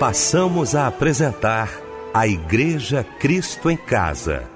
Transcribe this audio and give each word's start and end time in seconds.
passamos 0.00 0.74
a 0.74 0.86
apresentar 0.86 1.78
a 2.14 2.26
Igreja 2.26 3.04
Cristo 3.18 3.70
em 3.70 3.76
Casa. 3.76 4.48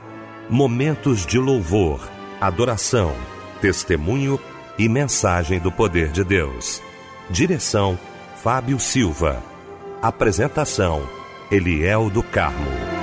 Momentos 0.49 1.27
de 1.27 1.38
louvor, 1.38 2.01
adoração, 2.40 3.15
testemunho 3.61 4.40
e 4.79 4.88
mensagem 4.88 5.61
do 5.61 5.71
poder 5.71 6.08
de 6.08 6.25
Deus. 6.25 6.80
Direção: 7.29 7.99
Fábio 8.43 8.80
Silva. 8.80 9.43
Apresentação: 10.01 11.07
Eliel 11.51 12.08
do 12.08 12.22
Carmo. 12.22 12.95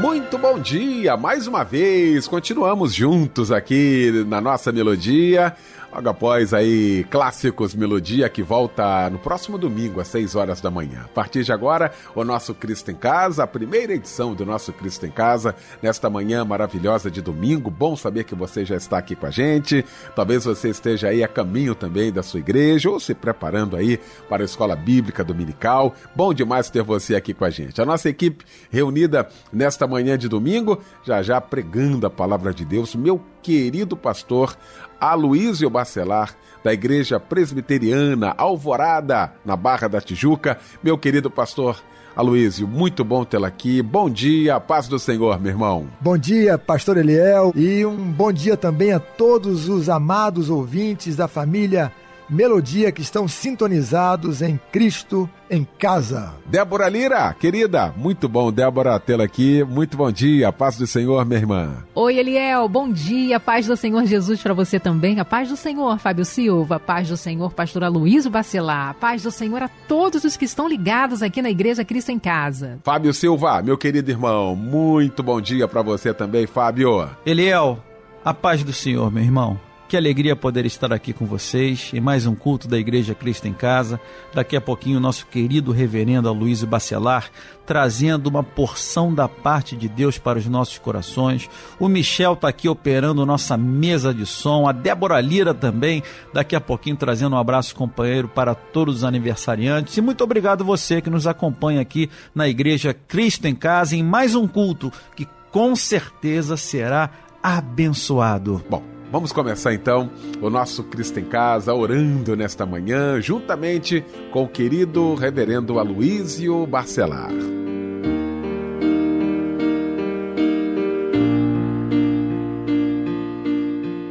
Muito 0.00 0.38
bom 0.38 0.60
dia, 0.60 1.16
mais 1.16 1.48
uma 1.48 1.64
vez. 1.64 2.28
Continuamos 2.28 2.94
juntos 2.94 3.50
aqui 3.50 4.24
na 4.28 4.40
nossa 4.40 4.70
melodia. 4.70 5.56
Logo 5.90 6.10
após 6.10 6.52
aí, 6.52 7.04
clássicos 7.10 7.74
Melodia 7.74 8.28
que 8.28 8.42
volta 8.42 9.08
no 9.08 9.18
próximo 9.18 9.56
domingo, 9.56 10.00
às 10.00 10.08
6 10.08 10.34
horas 10.34 10.60
da 10.60 10.70
manhã. 10.70 11.00
A 11.06 11.08
partir 11.08 11.42
de 11.42 11.50
agora, 11.50 11.90
o 12.14 12.22
nosso 12.22 12.54
Cristo 12.54 12.90
em 12.90 12.94
Casa, 12.94 13.42
a 13.42 13.46
primeira 13.46 13.94
edição 13.94 14.34
do 14.34 14.44
nosso 14.44 14.70
Cristo 14.70 15.06
em 15.06 15.10
Casa, 15.10 15.54
nesta 15.82 16.10
manhã 16.10 16.44
maravilhosa 16.44 17.10
de 17.10 17.22
domingo. 17.22 17.70
Bom 17.70 17.96
saber 17.96 18.24
que 18.24 18.34
você 18.34 18.66
já 18.66 18.76
está 18.76 18.98
aqui 18.98 19.16
com 19.16 19.24
a 19.24 19.30
gente. 19.30 19.82
Talvez 20.14 20.44
você 20.44 20.68
esteja 20.68 21.08
aí 21.08 21.24
a 21.24 21.28
caminho 21.28 21.74
também 21.74 22.12
da 22.12 22.22
sua 22.22 22.40
igreja 22.40 22.90
ou 22.90 23.00
se 23.00 23.14
preparando 23.14 23.74
aí 23.74 23.98
para 24.28 24.42
a 24.42 24.44
escola 24.44 24.76
bíblica 24.76 25.24
dominical. 25.24 25.94
Bom 26.14 26.34
demais 26.34 26.68
ter 26.68 26.82
você 26.82 27.16
aqui 27.16 27.32
com 27.32 27.46
a 27.46 27.50
gente. 27.50 27.80
A 27.80 27.86
nossa 27.86 28.10
equipe 28.10 28.44
reunida 28.70 29.26
nesta 29.50 29.86
manhã 29.86 30.18
de 30.18 30.28
domingo, 30.28 30.78
já 31.02 31.22
já 31.22 31.40
pregando 31.40 32.06
a 32.06 32.10
palavra 32.10 32.52
de 32.52 32.66
Deus. 32.66 32.94
Meu 32.94 33.18
querido 33.42 33.96
pastor 33.96 34.56
Aloísio 35.00 35.70
Bacelar, 35.70 36.34
da 36.62 36.72
Igreja 36.72 37.20
Presbiteriana 37.20 38.34
Alvorada, 38.36 39.32
na 39.44 39.56
Barra 39.56 39.88
da 39.88 40.00
Tijuca. 40.00 40.58
Meu 40.82 40.98
querido 40.98 41.30
pastor 41.30 41.80
Aloísio, 42.16 42.66
muito 42.66 43.04
bom 43.04 43.24
tê-lo 43.24 43.44
aqui. 43.44 43.80
Bom 43.80 44.10
dia, 44.10 44.58
paz 44.58 44.88
do 44.88 44.98
Senhor, 44.98 45.40
meu 45.40 45.52
irmão. 45.52 45.86
Bom 46.00 46.18
dia, 46.18 46.58
pastor 46.58 46.96
Eliel, 46.96 47.52
e 47.54 47.86
um 47.86 47.96
bom 47.96 48.32
dia 48.32 48.56
também 48.56 48.92
a 48.92 48.98
todos 48.98 49.68
os 49.68 49.88
amados 49.88 50.50
ouvintes 50.50 51.14
da 51.14 51.28
família 51.28 51.92
Melodia 52.30 52.92
que 52.92 53.00
estão 53.00 53.26
sintonizados 53.26 54.42
em 54.42 54.60
Cristo 54.70 55.28
em 55.50 55.66
casa. 55.78 56.34
Débora 56.44 56.86
Lira, 56.86 57.32
querida, 57.32 57.94
muito 57.96 58.28
bom, 58.28 58.52
Débora, 58.52 59.00
tê-la 59.00 59.24
aqui. 59.24 59.64
Muito 59.64 59.96
bom 59.96 60.12
dia, 60.12 60.52
paz 60.52 60.76
do 60.76 60.86
Senhor, 60.86 61.24
minha 61.24 61.40
irmã. 61.40 61.84
Oi, 61.94 62.18
Eliel, 62.18 62.68
bom 62.68 62.90
dia, 62.90 63.40
paz 63.40 63.66
do 63.66 63.76
Senhor 63.76 64.04
Jesus 64.04 64.42
para 64.42 64.52
você 64.52 64.78
também. 64.78 65.18
A 65.18 65.24
paz 65.24 65.48
do 65.48 65.56
Senhor, 65.56 65.98
Fábio 65.98 66.24
Silva, 66.24 66.76
a 66.76 66.80
paz 66.80 67.08
do 67.08 67.16
Senhor, 67.16 67.50
pastor 67.54 67.82
Aloysio 67.82 68.30
Bacelar, 68.30 68.90
a 68.90 68.94
paz 68.94 69.22
do 69.22 69.30
Senhor 69.30 69.62
a 69.62 69.68
todos 69.68 70.22
os 70.22 70.36
que 70.36 70.44
estão 70.44 70.68
ligados 70.68 71.22
aqui 71.22 71.40
na 71.40 71.48
Igreja 71.48 71.82
Cristo 71.82 72.12
em 72.12 72.18
Casa. 72.18 72.78
Fábio 72.84 73.14
Silva, 73.14 73.62
meu 73.62 73.78
querido 73.78 74.10
irmão, 74.10 74.54
muito 74.54 75.22
bom 75.22 75.40
dia 75.40 75.66
para 75.66 75.80
você 75.80 76.12
também, 76.12 76.46
Fábio. 76.46 77.08
Eliel, 77.24 77.82
a 78.22 78.34
paz 78.34 78.62
do 78.62 78.72
Senhor, 78.72 79.10
meu 79.10 79.22
irmão. 79.22 79.67
Que 79.88 79.96
alegria 79.96 80.36
poder 80.36 80.66
estar 80.66 80.92
aqui 80.92 81.14
com 81.14 81.24
vocês 81.24 81.92
em 81.94 82.00
mais 82.00 82.26
um 82.26 82.34
culto 82.34 82.68
da 82.68 82.76
Igreja 82.78 83.14
Cristo 83.14 83.48
em 83.48 83.54
Casa. 83.54 83.98
Daqui 84.34 84.54
a 84.54 84.60
pouquinho, 84.60 84.98
o 84.98 85.00
nosso 85.00 85.26
querido 85.26 85.72
reverendo 85.72 86.28
Aloysio 86.28 86.66
Bacelar 86.66 87.30
trazendo 87.64 88.26
uma 88.26 88.42
porção 88.42 89.14
da 89.14 89.26
parte 89.26 89.74
de 89.74 89.88
Deus 89.88 90.18
para 90.18 90.38
os 90.38 90.46
nossos 90.46 90.76
corações. 90.76 91.48
O 91.80 91.88
Michel 91.88 92.34
está 92.34 92.48
aqui 92.48 92.68
operando 92.68 93.24
nossa 93.24 93.56
mesa 93.56 94.12
de 94.12 94.26
som. 94.26 94.68
A 94.68 94.72
Débora 94.72 95.22
Lira 95.22 95.54
também, 95.54 96.02
daqui 96.34 96.54
a 96.54 96.60
pouquinho 96.60 96.96
trazendo 96.96 97.34
um 97.34 97.38
abraço 97.38 97.74
companheiro 97.74 98.28
para 98.28 98.54
todos 98.54 98.96
os 98.96 99.04
aniversariantes. 99.04 99.96
E 99.96 100.02
muito 100.02 100.22
obrigado 100.22 100.66
você 100.66 101.00
que 101.00 101.08
nos 101.08 101.26
acompanha 101.26 101.80
aqui 101.80 102.10
na 102.34 102.46
Igreja 102.46 102.92
Cristo 102.92 103.46
em 103.46 103.54
Casa 103.54 103.96
em 103.96 104.02
mais 104.02 104.34
um 104.34 104.46
culto 104.46 104.92
que 105.16 105.26
com 105.50 105.74
certeza 105.74 106.58
será 106.58 107.08
abençoado. 107.42 108.62
Bom, 108.68 108.97
Vamos 109.10 109.32
começar 109.32 109.72
então 109.72 110.10
o 110.42 110.50
nosso 110.50 110.84
Cristo 110.84 111.18
em 111.18 111.24
Casa 111.24 111.72
orando 111.72 112.36
nesta 112.36 112.66
manhã, 112.66 113.18
juntamente 113.22 114.04
com 114.30 114.44
o 114.44 114.48
querido 114.48 115.14
reverendo 115.14 115.78
Aloísio 115.78 116.66
Barcelar. 116.66 117.32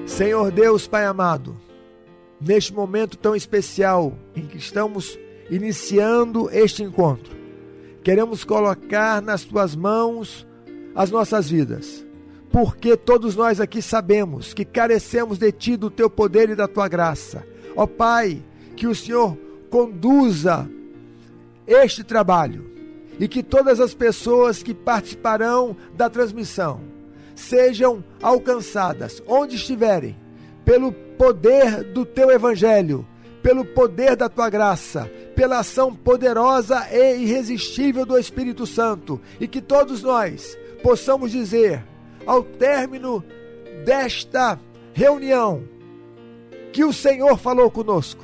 Senhor 0.07 0.51
Deus, 0.51 0.87
Pai 0.87 1.05
amado, 1.05 1.55
neste 2.41 2.73
momento 2.73 3.19
tão 3.19 3.35
especial 3.35 4.17
em 4.35 4.47
que 4.47 4.57
estamos 4.57 5.15
iniciando 5.51 6.49
este 6.51 6.81
encontro, 6.81 7.37
queremos 8.03 8.43
colocar 8.43 9.21
nas 9.21 9.43
tuas 9.43 9.75
mãos 9.75 10.47
as 10.95 11.11
nossas 11.11 11.51
vidas 11.51 12.06
porque 12.51 12.95
todos 12.95 13.35
nós 13.35 13.59
aqui 13.59 13.81
sabemos 13.81 14.53
que 14.53 14.65
carecemos 14.65 15.37
de 15.37 15.51
Ti, 15.51 15.75
do 15.75 15.89
Teu 15.89 16.09
poder 16.09 16.49
e 16.49 16.55
da 16.55 16.67
Tua 16.67 16.87
graça. 16.87 17.45
Ó 17.75 17.85
Pai, 17.85 18.43
que 18.75 18.87
o 18.87 18.95
Senhor 18.95 19.37
conduza 19.69 20.69
este 21.65 22.03
trabalho 22.03 22.71
e 23.19 23.27
que 23.27 23.43
todas 23.43 23.79
as 23.79 23.93
pessoas 23.93 24.63
que 24.63 24.73
participarão 24.73 25.75
da 25.93 26.09
transmissão 26.09 26.81
sejam 27.35 28.03
alcançadas 28.21 29.21
onde 29.27 29.55
estiverem, 29.55 30.15
pelo 30.65 30.91
poder 30.91 31.83
do 31.83 32.05
Teu 32.05 32.31
Evangelho, 32.31 33.07
pelo 33.43 33.63
poder 33.63 34.15
da 34.15 34.27
Tua 34.27 34.49
graça, 34.49 35.09
pela 35.35 35.59
ação 35.59 35.93
poderosa 35.95 36.87
e 36.91 37.23
irresistível 37.23 38.05
do 38.05 38.17
Espírito 38.17 38.65
Santo, 38.65 39.21
e 39.39 39.47
que 39.47 39.61
todos 39.61 40.01
nós 40.01 40.57
possamos 40.81 41.31
dizer 41.31 41.83
ao 42.27 42.43
término 42.43 43.23
desta 43.85 44.59
reunião, 44.93 45.63
que 46.73 46.83
o 46.83 46.91
Senhor 46.91 47.37
falou 47.37 47.71
conosco, 47.71 48.23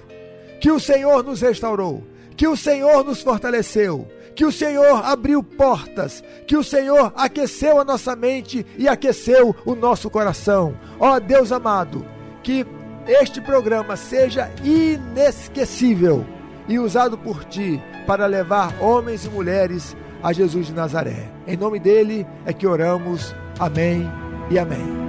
que 0.59 0.69
o 0.69 0.79
Senhor 0.79 1.23
nos 1.23 1.41
restaurou, 1.41 2.03
que 2.35 2.47
o 2.47 2.57
Senhor 2.57 3.03
nos 3.05 3.21
fortaleceu, 3.21 4.07
que 4.35 4.45
o 4.45 4.51
Senhor 4.51 5.05
abriu 5.05 5.41
portas, 5.41 6.23
que 6.45 6.57
o 6.57 6.63
Senhor 6.63 7.13
aqueceu 7.15 7.79
a 7.79 7.85
nossa 7.85 8.15
mente 8.15 8.65
e 8.77 8.87
aqueceu 8.87 9.55
o 9.65 9.73
nosso 9.75 10.09
coração. 10.09 10.75
Ó 10.99 11.19
Deus 11.19 11.51
amado, 11.51 12.05
que 12.41 12.65
este 13.07 13.39
programa 13.39 13.95
seja 13.95 14.51
inesquecível 14.63 16.25
e 16.67 16.79
usado 16.79 17.17
por 17.17 17.43
ti 17.45 17.81
para 18.07 18.25
levar 18.25 18.81
homens 18.81 19.25
e 19.25 19.29
mulheres 19.29 19.95
a 20.21 20.33
Jesus 20.33 20.67
de 20.67 20.73
Nazaré. 20.73 21.29
Em 21.45 21.57
nome 21.57 21.79
dele 21.79 22.25
é 22.45 22.53
que 22.53 22.65
oramos. 22.65 23.35
Amém 23.59 24.11
e 24.49 24.57
amém. 24.57 25.03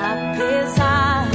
Apesar 0.00 1.28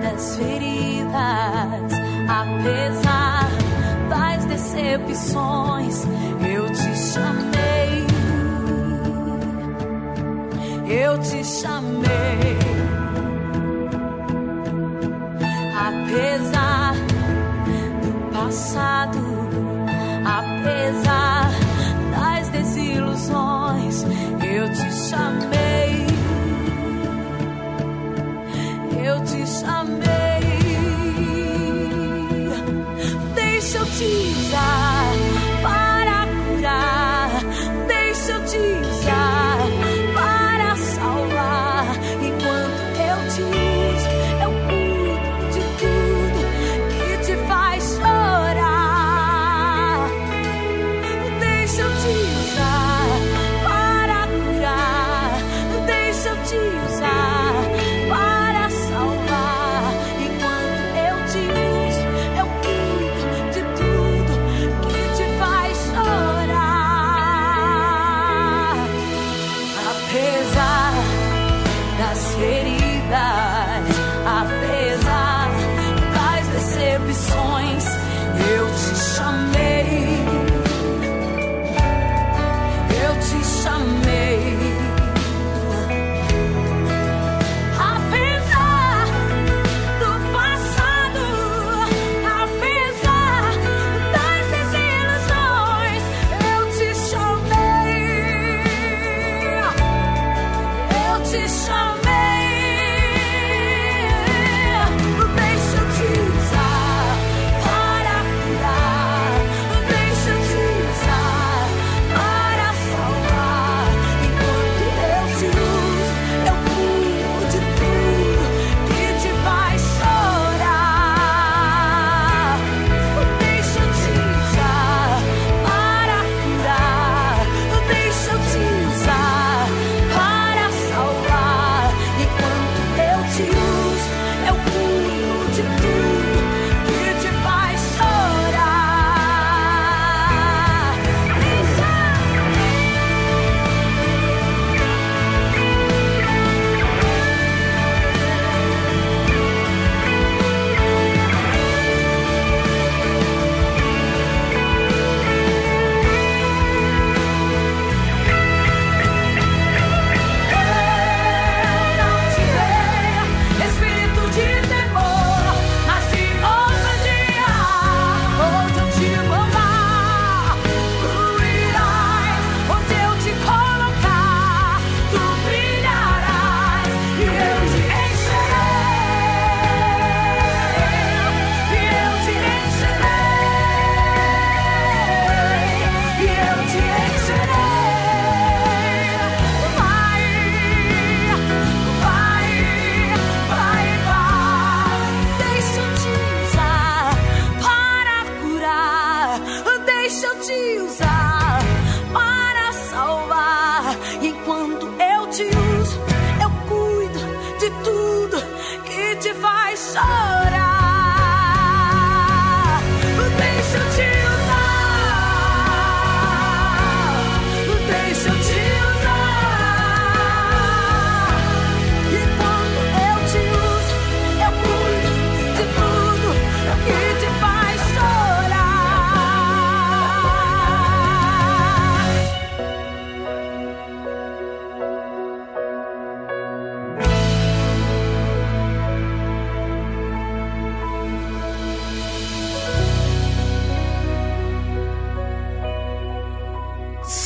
das 0.00 0.36
feridas, 0.36 1.92
apesar 2.28 3.48
das 4.08 4.44
decepções, 4.44 6.04
eu 6.48 6.66
te 6.66 6.96
chamei. 6.96 8.06
Eu 10.88 11.18
te 11.18 11.44
chamei. 11.44 12.58
Apesar 15.76 16.94
do 18.02 18.30
passado, 18.32 19.18
apesar 20.24 21.50
das 22.10 22.48
desilusões, 22.48 23.67
chamei. 25.08 26.06
Eu 29.04 29.24
te 29.24 29.46
chamei. 29.46 30.08
Deixa 33.34 33.78
eu 33.78 33.86
te 33.86 34.27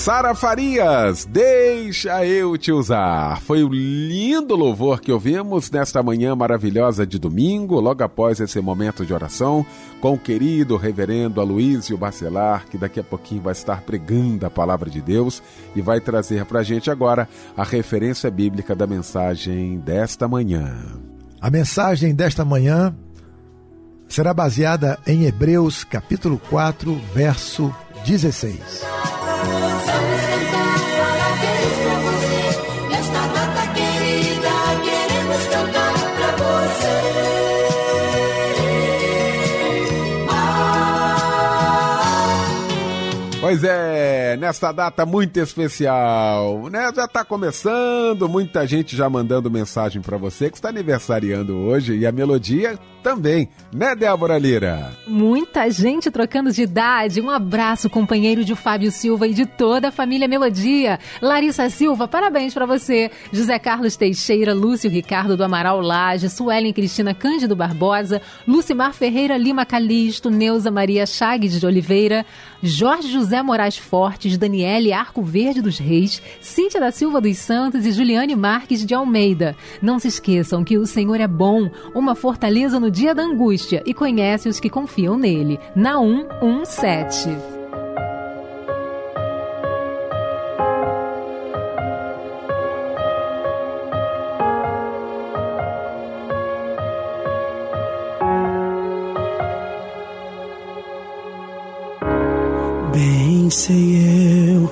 Sara 0.03 0.35
Farias, 0.35 1.25
deixa 1.25 2.27
eu 2.27 2.59
te 2.59 2.73
usar. 2.73 3.41
Foi 3.43 3.63
o 3.63 3.69
lindo 3.69 4.57
louvor 4.57 5.01
que 5.01 5.13
ouvimos 5.13 5.71
nesta 5.71 6.03
manhã 6.03 6.35
maravilhosa 6.35 7.07
de 7.07 7.21
domingo, 7.21 7.79
logo 7.79 8.03
após 8.03 8.41
esse 8.41 8.61
momento 8.61 9.07
de 9.07 9.15
oração, 9.15 9.65
com 10.01 10.15
o 10.15 10.19
querido 10.19 10.77
reverendo 10.77 11.41
Aloísio 11.41 11.97
Bacelar, 11.97 12.67
que 12.69 12.77
daqui 12.77 12.99
a 12.99 13.05
pouquinho 13.05 13.43
vai 13.43 13.53
estar 13.53 13.83
pregando 13.83 14.45
a 14.45 14.51
palavra 14.51 14.91
de 14.91 15.01
Deus 15.01 15.41
e 15.73 15.81
vai 15.81 16.01
trazer 16.01 16.47
para 16.47 16.59
a 16.59 16.65
gente 16.65 16.91
agora 16.91 17.29
a 17.57 17.63
referência 17.63 18.29
bíblica 18.29 18.75
da 18.75 18.89
mensagem 18.89 19.79
desta 19.79 20.27
manhã. 20.27 20.79
A 21.41 21.49
mensagem 21.49 22.13
desta 22.13 22.45
manhã 22.45 22.93
será 24.09 24.35
baseada 24.35 24.99
em 25.07 25.27
Hebreus 25.27 25.85
capítulo 25.85 26.41
4, 26.51 26.93
verso 27.15 27.73
16. 28.05 28.83
Pois 43.53 43.65
é, 43.65 44.35
nesta 44.39 44.73
data 44.73 45.05
muito 45.05 45.39
especial, 45.39 46.71
né? 46.71 46.91
Já 46.97 47.07
tá 47.07 47.23
começando, 47.23 48.27
muita 48.27 48.67
gente 48.67 48.97
já 48.97 49.11
mandando 49.11 49.51
mensagem 49.51 50.01
para 50.01 50.17
você 50.17 50.49
que 50.49 50.57
está 50.57 50.71
aniversariando 50.71 51.55
hoje 51.55 51.95
e 51.99 52.07
a 52.07 52.11
melodia 52.11 52.79
também, 53.03 53.49
né, 53.73 53.95
Débora 53.95 54.39
Lira? 54.39 54.93
Muita 55.07 55.69
gente 55.71 56.11
trocando 56.11 56.53
de 56.53 56.63
idade. 56.63 57.21
Um 57.21 57.29
abraço, 57.29 57.91
companheiro 57.91 58.45
de 58.45 58.55
Fábio 58.55 58.91
Silva 58.91 59.27
e 59.27 59.35
de 59.35 59.45
toda 59.45 59.89
a 59.89 59.93
família 59.93 60.29
Melodia. 60.29 60.99
Larissa 61.21 61.69
Silva, 61.69 62.07
parabéns 62.07 62.55
para 62.55 62.67
você. 62.67 63.11
José 63.33 63.59
Carlos 63.59 63.97
Teixeira, 63.97 64.55
Lúcio 64.55 64.89
Ricardo 64.89 65.37
do 65.37 65.45
Amaral 65.45 65.81
Laje, 65.81 66.29
Suelen 66.29 66.73
Cristina 66.73 67.13
Cândido 67.13 67.57
Barbosa, 67.57 68.23
Lucimar 68.47 68.93
Ferreira 68.93 69.37
Lima 69.37 69.67
Calisto, 69.67 70.31
Neuza 70.31 70.71
Maria 70.71 71.05
Chaves 71.05 71.59
de 71.59 71.67
Oliveira, 71.67 72.25
Jorge 72.63 73.11
José 73.11 73.43
Moraes 73.43 73.77
Fortes, 73.77 74.39
Daniele 74.39 74.93
Arco 74.93 75.23
Verde 75.23 75.61
dos 75.61 75.79
Reis, 75.79 76.23
Cíntia 76.41 76.79
da 76.79 76.93
Silva 76.93 77.21
dos 77.21 77.37
Santos 77.39 77.85
e 77.85 77.91
Juliane 77.91 78.37
Marques 78.37 78.87
de 78.87 78.95
Almeida. 78.95 79.57
Não 79.81 79.99
se 79.99 80.07
esqueçam 80.07 80.63
que 80.63 80.79
o 80.79 80.87
Senhor 80.87 81.21
é 81.21 81.27
bom, 81.27 81.69
uma 81.95 82.15
fortaleza 82.15 82.79
no 82.79 82.92
dia 82.93 83.15
da 83.15 83.23
angústia 83.23 83.83
e 83.87 83.95
conhece 83.95 84.49
os 84.49 84.61
que 84.61 84.71
confiam 84.71 85.17
nele. 85.17 85.59
Naum 85.75 86.29
1:7. 86.43 87.31
Bem 102.93 103.49
sei 103.49 104.55
eu 104.55 104.71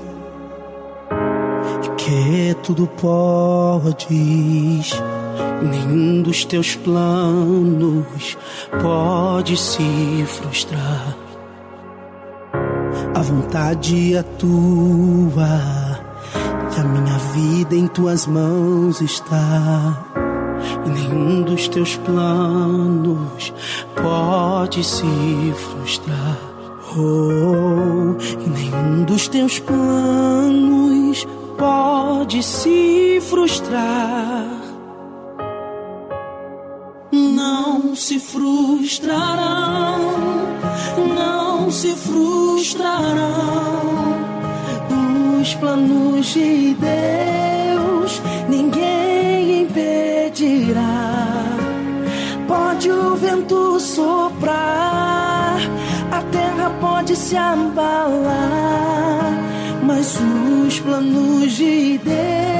que 1.96 2.54
tudo 2.62 2.86
podes, 2.86 4.92
nenhum 5.62 6.22
dos 6.22 6.44
teus 6.44 6.76
planos 6.76 8.36
pode 8.82 9.56
se 9.56 10.24
frustrar. 10.26 11.16
A 13.14 13.22
vontade 13.22 14.16
é 14.16 14.22
tua, 14.22 15.60
e 16.76 16.80
a 16.80 16.84
minha 16.84 17.18
vida 17.34 17.74
em 17.74 17.86
tuas 17.86 18.26
mãos 18.26 19.00
está. 19.00 20.06
Nenhum 20.86 21.42
dos 21.42 21.68
teus 21.68 21.96
planos 21.96 23.52
pode 23.94 24.82
se 24.84 25.54
frustrar. 25.54 26.38
Oh, 26.96 28.16
nenhum 28.48 29.04
dos 29.04 29.28
teus 29.28 29.58
planos 29.58 31.26
pode 31.56 32.42
se 32.42 33.20
frustrar. 33.28 34.59
frustrarão, 38.20 39.98
não 41.16 41.70
se 41.70 41.94
frustrarão 41.96 43.70
os 45.40 45.54
planos 45.54 46.26
de 46.26 46.74
Deus, 46.74 48.22
ninguém 48.48 49.62
impedirá. 49.62 51.16
Pode 52.46 52.90
o 52.90 53.16
vento 53.16 53.80
soprar, 53.80 55.58
a 56.12 56.22
terra 56.30 56.70
pode 56.80 57.16
se 57.16 57.36
abalar, 57.36 58.22
mas 59.82 60.18
os 60.66 60.78
planos 60.80 61.52
de 61.52 61.98
Deus 61.98 62.59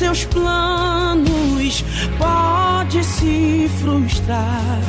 teus 0.00 0.24
planos 0.24 1.84
pode 2.18 3.04
se 3.04 3.70
frustrar. 3.82 4.80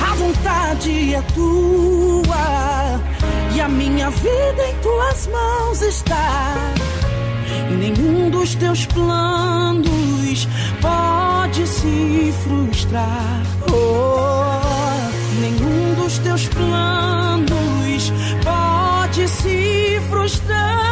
A 0.00 0.14
vontade 0.14 1.14
é 1.14 1.20
tua 1.34 2.98
e 3.54 3.60
a 3.60 3.68
minha 3.68 4.08
vida 4.08 4.66
em 4.66 4.74
tuas 4.76 5.26
mãos 5.26 5.82
está. 5.82 6.54
E 7.70 7.74
nenhum 7.74 8.30
dos 8.30 8.54
teus 8.54 8.86
planos 8.86 10.48
pode 10.80 11.66
se 11.66 12.32
frustrar. 12.42 13.42
Oh, 13.70 15.40
nenhum 15.42 15.94
dos 16.02 16.18
teus 16.20 16.48
planos 16.48 18.12
pode 18.42 19.28
se 19.28 20.00
frustrar. 20.08 20.85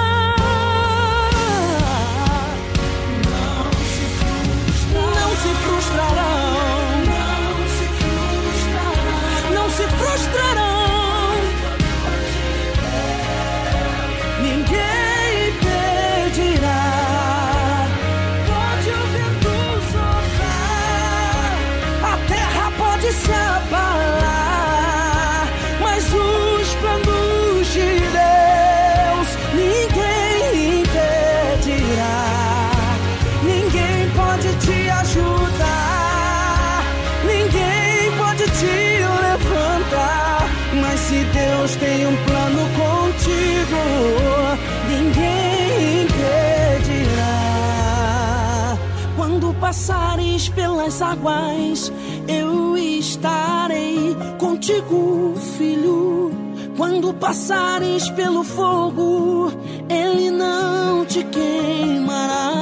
Passares 49.84 50.48
pelas 50.48 51.02
águas, 51.02 51.92
eu 52.26 52.74
estarei 52.74 54.16
contigo, 54.38 55.34
filho. 55.58 56.32
Quando 56.74 57.12
passares 57.12 58.08
pelo 58.12 58.42
fogo, 58.42 59.52
ele 59.90 60.30
não 60.30 61.04
te 61.04 61.22
queimará. 61.24 62.52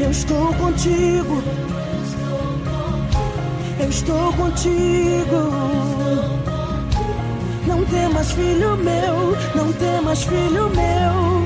Eu 0.00 0.10
estou 0.10 0.52
contigo. 0.54 1.42
Eu 3.78 3.88
estou 3.88 4.32
contigo. 4.32 5.52
Não 7.68 7.84
temas, 7.84 8.32
filho 8.32 8.76
meu. 8.76 9.36
Não 9.54 9.72
temas, 9.74 10.24
filho 10.24 10.68
meu. 10.70 11.45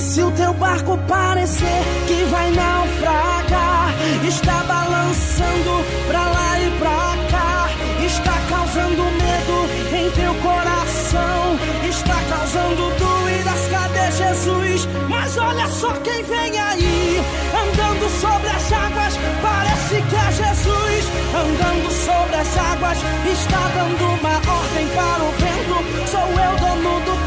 Se 0.00 0.22
o 0.22 0.30
teu 0.30 0.52
barco 0.54 0.98
parecer 1.06 1.82
que 2.08 2.24
vai 2.30 2.50
naufragar, 2.52 3.94
está 4.26 4.64
balançando 4.64 5.84
pra 6.08 6.26
lá 6.26 6.58
e 6.58 6.70
pra 6.78 7.14
cá, 7.30 7.68
está 8.04 8.32
causando 8.48 9.02
medo 9.04 9.68
em 9.94 10.10
teu 10.10 10.34
coração, 10.36 11.58
está 11.88 12.16
causando 12.30 12.90
dúvidas, 12.98 13.68
cadê 13.70 14.10
Jesus? 14.10 14.88
Mas 15.08 15.36
olha 15.36 15.68
só 15.68 15.92
quem 16.02 16.22
vem 16.24 16.58
aí, 16.58 17.22
andando 17.54 18.08
sobre 18.20 18.48
as 18.48 18.72
águas, 18.72 19.18
parece 19.42 20.02
que 20.02 20.16
é 20.16 20.32
Jesus, 20.32 21.04
andando 21.36 21.90
sobre 21.92 22.36
as 22.36 22.58
águas, 22.58 22.98
está 23.30 23.68
dando 23.74 24.04
uma 24.18 24.36
ordem 24.36 24.88
para 24.88 25.22
o 25.22 25.30
vento. 25.32 26.10
Sou 26.10 26.20
eu 26.20 26.56
dono 26.58 27.00
do 27.04 27.19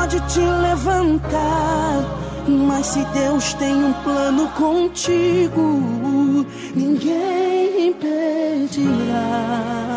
pode 0.00 0.18
te 0.32 0.40
levantar. 0.40 2.02
Mas 2.48 2.86
se 2.86 3.04
Deus 3.12 3.52
tem 3.54 3.74
um 3.74 3.92
plano 3.92 4.48
contigo, 4.50 6.46
ninguém 6.74 7.88
impedirá. 7.88 9.89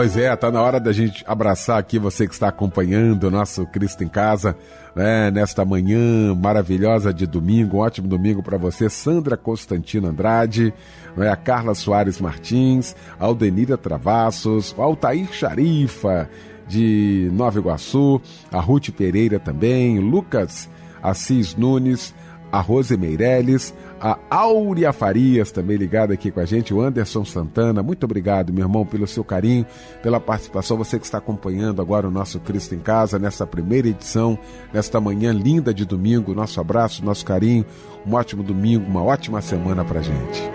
Pois 0.00 0.16
é, 0.16 0.34
tá 0.34 0.50
na 0.50 0.62
hora 0.62 0.80
da 0.80 0.94
gente 0.94 1.22
abraçar 1.26 1.78
aqui 1.78 1.98
você 1.98 2.26
que 2.26 2.32
está 2.32 2.48
acompanhando 2.48 3.24
o 3.24 3.30
nosso 3.30 3.66
Cristo 3.66 4.02
em 4.02 4.08
Casa, 4.08 4.56
né, 4.96 5.30
nesta 5.30 5.62
manhã 5.62 6.34
maravilhosa 6.34 7.12
de 7.12 7.26
domingo, 7.26 7.76
um 7.76 7.80
ótimo 7.80 8.08
domingo 8.08 8.42
para 8.42 8.56
você, 8.56 8.88
Sandra 8.88 9.36
Constantino 9.36 10.08
Andrade, 10.08 10.72
né, 11.14 11.28
a 11.28 11.36
Carla 11.36 11.74
Soares 11.74 12.18
Martins, 12.18 12.96
a 13.18 13.26
Aldenira 13.26 13.76
Travassos, 13.76 14.74
o 14.74 14.80
Altair 14.80 15.30
Charifa 15.34 16.30
de 16.66 17.28
Nova 17.34 17.58
Iguaçu, 17.58 18.22
a 18.50 18.58
Ruth 18.58 18.88
Pereira 18.96 19.38
também, 19.38 19.98
Lucas 19.98 20.66
Assis 21.02 21.54
Nunes, 21.54 22.14
a 22.52 22.60
Rose 22.60 22.96
Meirelles, 22.96 23.74
a 24.00 24.18
Áurea 24.30 24.92
Farias 24.92 25.52
também 25.52 25.76
ligada 25.76 26.14
aqui 26.14 26.30
com 26.30 26.40
a 26.40 26.44
gente, 26.44 26.72
o 26.72 26.80
Anderson 26.80 27.24
Santana, 27.24 27.82
muito 27.82 28.04
obrigado, 28.04 28.52
meu 28.52 28.64
irmão, 28.64 28.84
pelo 28.84 29.06
seu 29.06 29.22
carinho, 29.22 29.66
pela 30.02 30.18
participação, 30.18 30.76
você 30.76 30.98
que 30.98 31.04
está 31.04 31.18
acompanhando 31.18 31.80
agora 31.80 32.08
o 32.08 32.10
nosso 32.10 32.40
Cristo 32.40 32.74
em 32.74 32.80
Casa, 32.80 33.18
nessa 33.18 33.46
primeira 33.46 33.88
edição, 33.88 34.38
nesta 34.72 35.00
manhã 35.00 35.32
linda 35.32 35.72
de 35.72 35.84
domingo, 35.84 36.34
nosso 36.34 36.60
abraço, 36.60 37.04
nosso 37.04 37.24
carinho, 37.24 37.64
um 38.06 38.14
ótimo 38.14 38.42
domingo, 38.42 38.86
uma 38.86 39.02
ótima 39.02 39.40
semana 39.40 39.84
pra 39.84 40.00
gente. 40.00 40.50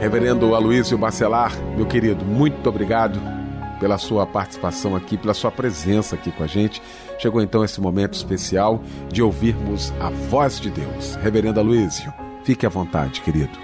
Reverendo 0.00 0.54
Aloysio 0.54 0.98
Bacelar, 0.98 1.52
meu 1.76 1.86
querido, 1.86 2.24
muito 2.24 2.68
obrigado 2.68 3.43
pela 3.74 3.98
sua 3.98 4.26
participação 4.26 4.96
aqui, 4.96 5.16
pela 5.16 5.34
sua 5.34 5.50
presença 5.50 6.14
aqui 6.14 6.30
com 6.30 6.42
a 6.42 6.46
gente. 6.46 6.80
Chegou 7.18 7.42
então 7.42 7.64
esse 7.64 7.80
momento 7.80 8.14
especial 8.14 8.82
de 9.10 9.22
ouvirmos 9.22 9.92
a 10.00 10.10
voz 10.10 10.60
de 10.60 10.70
Deus. 10.70 11.16
Reverendo 11.16 11.60
Aloysio, 11.60 12.12
fique 12.44 12.66
à 12.66 12.68
vontade, 12.68 13.20
querido. 13.20 13.58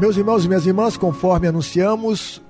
Meus 0.00 0.16
irmãos 0.16 0.46
e 0.46 0.48
minhas 0.48 0.64
irmãs, 0.64 0.96
conforme 0.96 1.46
anunciamos, 1.46 2.40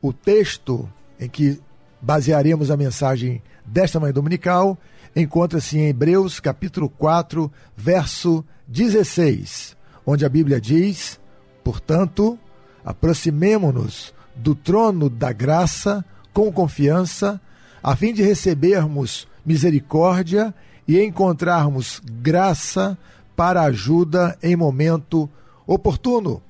o 0.00 0.12
texto 0.12 0.88
em 1.18 1.28
que 1.28 1.60
basearemos 2.00 2.70
a 2.70 2.76
mensagem 2.76 3.42
desta 3.66 3.98
manhã 3.98 4.12
dominical 4.12 4.78
encontra-se 5.14 5.78
em 5.78 5.88
Hebreus 5.88 6.40
capítulo 6.40 6.88
4, 6.88 7.50
verso 7.76 8.44
16, 8.68 9.76
onde 10.06 10.24
a 10.24 10.28
Bíblia 10.28 10.60
diz: 10.60 11.20
Portanto, 11.64 12.38
aproximemo-nos 12.84 14.14
do 14.36 14.54
trono 14.54 15.10
da 15.10 15.32
graça 15.32 16.04
com 16.32 16.52
confiança, 16.52 17.40
a 17.82 17.96
fim 17.96 18.12
de 18.12 18.22
recebermos 18.22 19.26
misericórdia 19.44 20.54
e 20.86 21.00
encontrarmos 21.02 22.00
graça 22.04 22.96
para 23.36 23.62
ajuda 23.62 24.36
em 24.42 24.54
momento 24.54 25.28
oportuno. 25.66 26.42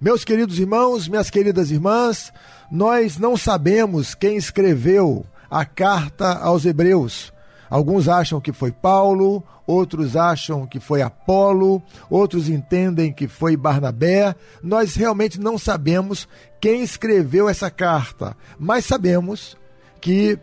Meus 0.00 0.24
queridos 0.24 0.58
irmãos, 0.58 1.08
minhas 1.08 1.28
queridas 1.28 1.70
irmãs, 1.70 2.32
nós 2.70 3.18
não 3.18 3.36
sabemos 3.36 4.14
quem 4.14 4.36
escreveu 4.36 5.26
a 5.50 5.64
carta 5.64 6.34
aos 6.38 6.64
Hebreus. 6.64 7.32
Alguns 7.70 8.08
acham 8.08 8.40
que 8.40 8.52
foi 8.52 8.72
Paulo, 8.72 9.44
outros 9.64 10.16
acham 10.16 10.66
que 10.66 10.80
foi 10.80 11.00
Apolo, 11.00 11.80
outros 12.10 12.48
entendem 12.48 13.12
que 13.12 13.28
foi 13.28 13.56
Barnabé. 13.56 14.34
Nós 14.60 14.96
realmente 14.96 15.40
não 15.40 15.56
sabemos 15.56 16.28
quem 16.60 16.82
escreveu 16.82 17.48
essa 17.48 17.70
carta, 17.70 18.36
mas 18.58 18.84
sabemos 18.84 19.56
que 20.00 20.36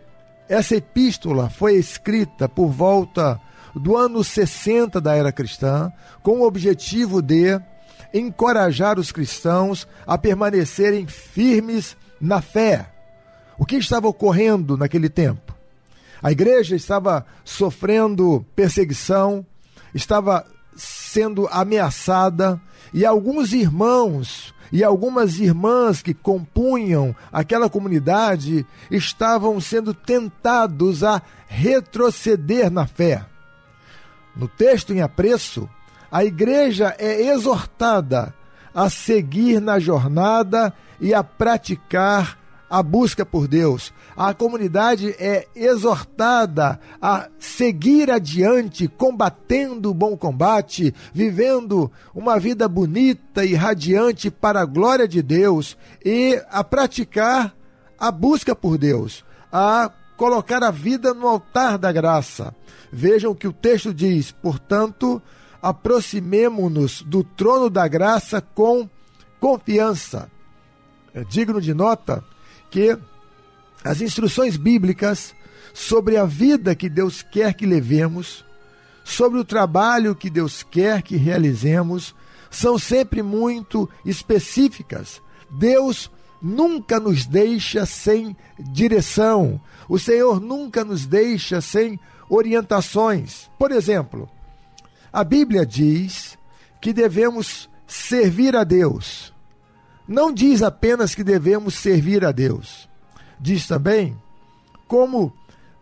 essa 0.48 0.76
epístola 0.76 1.50
foi 1.50 1.74
escrita 1.74 2.48
por 2.48 2.68
volta 2.68 3.38
do 3.74 3.94
ano 3.94 4.24
60 4.24 4.98
da 4.98 5.14
era 5.14 5.30
cristã, 5.30 5.92
com 6.22 6.40
o 6.40 6.46
objetivo 6.46 7.20
de 7.20 7.60
encorajar 8.12 8.98
os 8.98 9.12
cristãos 9.12 9.86
a 10.06 10.16
permanecerem 10.16 11.06
firmes 11.06 11.94
na 12.18 12.40
fé. 12.40 12.86
O 13.58 13.66
que 13.66 13.76
estava 13.76 14.08
ocorrendo 14.08 14.76
naquele 14.76 15.10
tempo? 15.10 15.47
A 16.22 16.32
igreja 16.32 16.74
estava 16.74 17.24
sofrendo 17.44 18.44
perseguição, 18.54 19.46
estava 19.94 20.44
sendo 20.76 21.48
ameaçada, 21.48 22.60
e 22.92 23.04
alguns 23.04 23.52
irmãos 23.52 24.54
e 24.70 24.84
algumas 24.84 25.38
irmãs 25.38 26.02
que 26.02 26.12
compunham 26.12 27.16
aquela 27.32 27.70
comunidade 27.70 28.66
estavam 28.90 29.60
sendo 29.60 29.94
tentados 29.94 31.02
a 31.02 31.22
retroceder 31.46 32.70
na 32.70 32.86
fé. 32.86 33.24
No 34.36 34.46
texto 34.46 34.92
em 34.92 35.00
apreço, 35.00 35.68
a 36.10 36.24
igreja 36.24 36.94
é 36.98 37.28
exortada 37.28 38.34
a 38.74 38.88
seguir 38.90 39.60
na 39.60 39.78
jornada 39.78 40.72
e 41.00 41.14
a 41.14 41.24
praticar 41.24 42.38
a 42.68 42.82
busca 42.82 43.24
por 43.24 43.48
Deus. 43.48 43.92
A 44.16 44.34
comunidade 44.34 45.14
é 45.18 45.46
exortada 45.54 46.78
a 47.00 47.28
seguir 47.38 48.10
adiante, 48.10 48.88
combatendo 48.88 49.90
o 49.90 49.94
bom 49.94 50.16
combate, 50.16 50.94
vivendo 51.12 51.90
uma 52.14 52.38
vida 52.38 52.68
bonita 52.68 53.44
e 53.44 53.54
radiante 53.54 54.30
para 54.30 54.60
a 54.60 54.66
glória 54.66 55.08
de 55.08 55.22
Deus 55.22 55.76
e 56.04 56.42
a 56.50 56.62
praticar 56.62 57.54
a 57.98 58.10
busca 58.10 58.54
por 58.54 58.76
Deus, 58.76 59.24
a 59.52 59.90
colocar 60.16 60.62
a 60.62 60.70
vida 60.70 61.14
no 61.14 61.26
altar 61.26 61.78
da 61.78 61.90
graça. 61.92 62.54
Vejam 62.92 63.34
que 63.34 63.46
o 63.46 63.52
texto 63.52 63.94
diz, 63.94 64.30
portanto, 64.32 65.22
aproximemo-nos 65.62 67.02
do 67.02 67.22
trono 67.22 67.70
da 67.70 67.86
graça 67.86 68.40
com 68.40 68.88
confiança. 69.40 70.30
É 71.14 71.24
digno 71.24 71.60
de 71.60 71.72
nota 71.74 72.22
que 72.70 72.98
as 73.84 74.00
instruções 74.00 74.56
bíblicas 74.56 75.34
sobre 75.72 76.16
a 76.16 76.24
vida 76.24 76.74
que 76.74 76.88
Deus 76.88 77.22
quer 77.22 77.54
que 77.54 77.66
levemos, 77.66 78.44
sobre 79.04 79.38
o 79.38 79.44
trabalho 79.44 80.14
que 80.14 80.28
Deus 80.28 80.62
quer 80.62 81.02
que 81.02 81.16
realizemos, 81.16 82.14
são 82.50 82.78
sempre 82.78 83.22
muito 83.22 83.88
específicas. 84.04 85.22
Deus 85.50 86.10
nunca 86.42 86.98
nos 87.00 87.26
deixa 87.26 87.86
sem 87.86 88.36
direção. 88.58 89.60
O 89.88 89.98
Senhor 89.98 90.40
nunca 90.40 90.84
nos 90.84 91.06
deixa 91.06 91.60
sem 91.60 91.98
orientações. 92.28 93.50
Por 93.58 93.70
exemplo, 93.72 94.28
a 95.12 95.24
Bíblia 95.24 95.64
diz 95.64 96.36
que 96.80 96.92
devemos 96.92 97.68
servir 97.86 98.54
a 98.54 98.64
Deus 98.64 99.32
não 100.08 100.32
diz 100.32 100.62
apenas 100.62 101.14
que 101.14 101.22
devemos 101.22 101.74
servir 101.74 102.24
a 102.24 102.32
Deus, 102.32 102.88
diz 103.38 103.66
também 103.66 104.16
como 104.88 105.32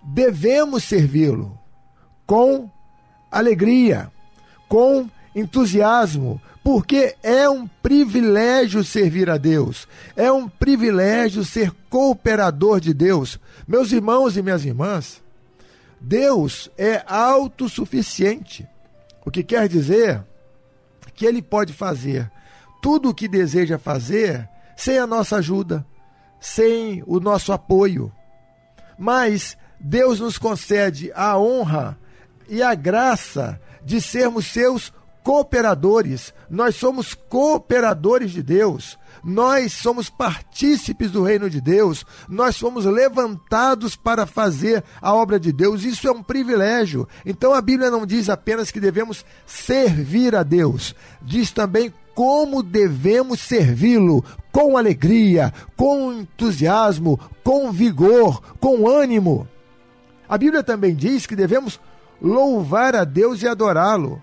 devemos 0.02 0.82
servi-lo 0.82 1.56
com 2.26 2.68
alegria, 3.30 4.10
com 4.68 5.08
entusiasmo, 5.34 6.40
porque 6.64 7.14
é 7.22 7.48
um 7.48 7.68
privilégio 7.68 8.82
servir 8.82 9.30
a 9.30 9.36
Deus, 9.36 9.86
é 10.16 10.32
um 10.32 10.48
privilégio 10.48 11.44
ser 11.44 11.70
cooperador 11.88 12.80
de 12.80 12.92
Deus. 12.92 13.38
Meus 13.68 13.92
irmãos 13.92 14.36
e 14.36 14.42
minhas 14.42 14.64
irmãs, 14.64 15.22
Deus 16.00 16.68
é 16.76 17.04
autossuficiente, 17.06 18.66
o 19.24 19.30
que 19.30 19.44
quer 19.44 19.68
dizer 19.68 20.24
que 21.14 21.24
Ele 21.24 21.40
pode 21.40 21.72
fazer 21.72 22.30
tudo 22.86 23.08
o 23.08 23.14
que 23.14 23.26
deseja 23.26 23.78
fazer 23.80 24.48
sem 24.76 24.96
a 24.96 25.08
nossa 25.08 25.38
ajuda, 25.38 25.84
sem 26.38 27.02
o 27.04 27.18
nosso 27.18 27.52
apoio. 27.52 28.12
Mas 28.96 29.58
Deus 29.80 30.20
nos 30.20 30.38
concede 30.38 31.10
a 31.12 31.36
honra 31.36 31.98
e 32.48 32.62
a 32.62 32.76
graça 32.76 33.60
de 33.84 34.00
sermos 34.00 34.46
seus 34.46 34.92
cooperadores. 35.24 36.32
Nós 36.48 36.76
somos 36.76 37.12
cooperadores 37.12 38.30
de 38.30 38.40
Deus. 38.40 38.96
Nós 39.24 39.72
somos 39.72 40.08
partícipes 40.08 41.10
do 41.10 41.24
reino 41.24 41.50
de 41.50 41.60
Deus. 41.60 42.06
Nós 42.28 42.56
fomos 42.56 42.84
levantados 42.84 43.96
para 43.96 44.26
fazer 44.26 44.84
a 45.02 45.12
obra 45.12 45.40
de 45.40 45.50
Deus. 45.50 45.82
Isso 45.82 46.06
é 46.06 46.12
um 46.12 46.22
privilégio. 46.22 47.08
Então 47.24 47.52
a 47.52 47.60
Bíblia 47.60 47.90
não 47.90 48.06
diz 48.06 48.28
apenas 48.28 48.70
que 48.70 48.78
devemos 48.78 49.24
servir 49.44 50.36
a 50.36 50.44
Deus, 50.44 50.94
diz 51.20 51.50
também 51.50 51.92
como 52.16 52.62
devemos 52.62 53.40
servi-lo 53.40 54.24
com 54.50 54.78
alegria, 54.78 55.52
com 55.76 56.14
entusiasmo, 56.14 57.20
com 57.44 57.70
vigor, 57.70 58.40
com 58.58 58.88
ânimo. 58.88 59.46
A 60.26 60.38
Bíblia 60.38 60.62
também 60.62 60.94
diz 60.94 61.26
que 61.26 61.36
devemos 61.36 61.78
louvar 62.20 62.96
a 62.96 63.04
Deus 63.04 63.42
e 63.42 63.46
adorá-lo. 63.46 64.22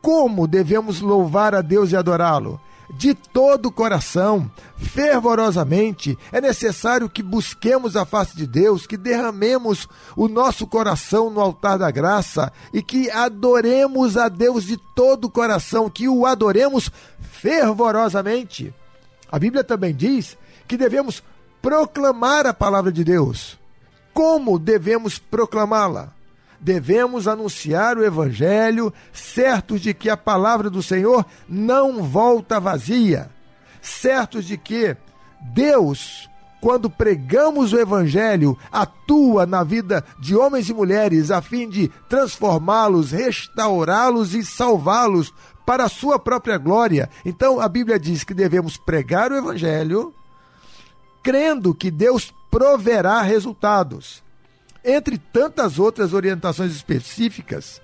Como 0.00 0.46
devemos 0.46 1.00
louvar 1.00 1.56
a 1.56 1.60
Deus 1.60 1.90
e 1.90 1.96
adorá-lo? 1.96 2.60
De 2.90 3.14
todo 3.14 3.66
o 3.66 3.72
coração, 3.72 4.50
fervorosamente. 4.76 6.18
É 6.30 6.40
necessário 6.40 7.08
que 7.08 7.22
busquemos 7.22 7.96
a 7.96 8.04
face 8.04 8.36
de 8.36 8.46
Deus, 8.46 8.86
que 8.86 8.96
derramemos 8.96 9.88
o 10.16 10.28
nosso 10.28 10.66
coração 10.66 11.30
no 11.30 11.40
altar 11.40 11.78
da 11.78 11.90
graça 11.90 12.52
e 12.72 12.82
que 12.82 13.10
adoremos 13.10 14.16
a 14.16 14.28
Deus 14.28 14.64
de 14.64 14.76
todo 14.94 15.26
o 15.26 15.30
coração, 15.30 15.88
que 15.88 16.08
o 16.08 16.26
adoremos 16.26 16.90
fervorosamente. 17.20 18.72
A 19.30 19.38
Bíblia 19.38 19.64
também 19.64 19.94
diz 19.94 20.36
que 20.68 20.76
devemos 20.76 21.22
proclamar 21.60 22.46
a 22.46 22.54
palavra 22.54 22.92
de 22.92 23.02
Deus. 23.02 23.58
Como 24.12 24.58
devemos 24.58 25.18
proclamá-la? 25.18 26.12
Devemos 26.60 27.28
anunciar 27.28 27.98
o 27.98 28.04
Evangelho, 28.04 28.92
certos 29.12 29.80
de 29.80 29.92
que 29.92 30.08
a 30.08 30.16
palavra 30.16 30.70
do 30.70 30.82
Senhor 30.82 31.24
não 31.48 32.02
volta 32.02 32.58
vazia, 32.58 33.30
certos 33.82 34.44
de 34.46 34.56
que 34.56 34.96
Deus, 35.52 36.28
quando 36.60 36.88
pregamos 36.88 37.72
o 37.72 37.78
Evangelho, 37.78 38.58
atua 38.72 39.44
na 39.44 39.62
vida 39.62 40.04
de 40.18 40.34
homens 40.34 40.68
e 40.68 40.74
mulheres 40.74 41.30
a 41.30 41.42
fim 41.42 41.68
de 41.68 41.88
transformá-los, 42.08 43.10
restaurá-los 43.12 44.34
e 44.34 44.42
salvá-los 44.44 45.32
para 45.66 45.84
a 45.84 45.88
sua 45.88 46.18
própria 46.18 46.56
glória. 46.56 47.10
Então 47.24 47.60
a 47.60 47.68
Bíblia 47.68 47.98
diz 47.98 48.24
que 48.24 48.34
devemos 48.34 48.76
pregar 48.76 49.30
o 49.30 49.36
Evangelho, 49.36 50.14
crendo 51.22 51.74
que 51.74 51.90
Deus 51.90 52.32
proverá 52.50 53.20
resultados 53.20 54.23
entre 54.84 55.18
tantas 55.18 55.78
outras 55.78 56.12
orientações 56.12 56.72
específicas. 56.72 57.80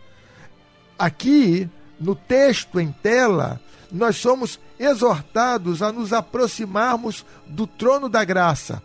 Aqui, 0.98 1.68
no 1.98 2.14
texto 2.14 2.78
em 2.78 2.92
tela, 2.92 3.60
nós 3.90 4.16
somos 4.16 4.60
exortados 4.78 5.82
a 5.82 5.90
nos 5.90 6.12
aproximarmos 6.12 7.24
do 7.46 7.66
trono 7.66 8.08
da 8.08 8.24
graça. 8.24 8.82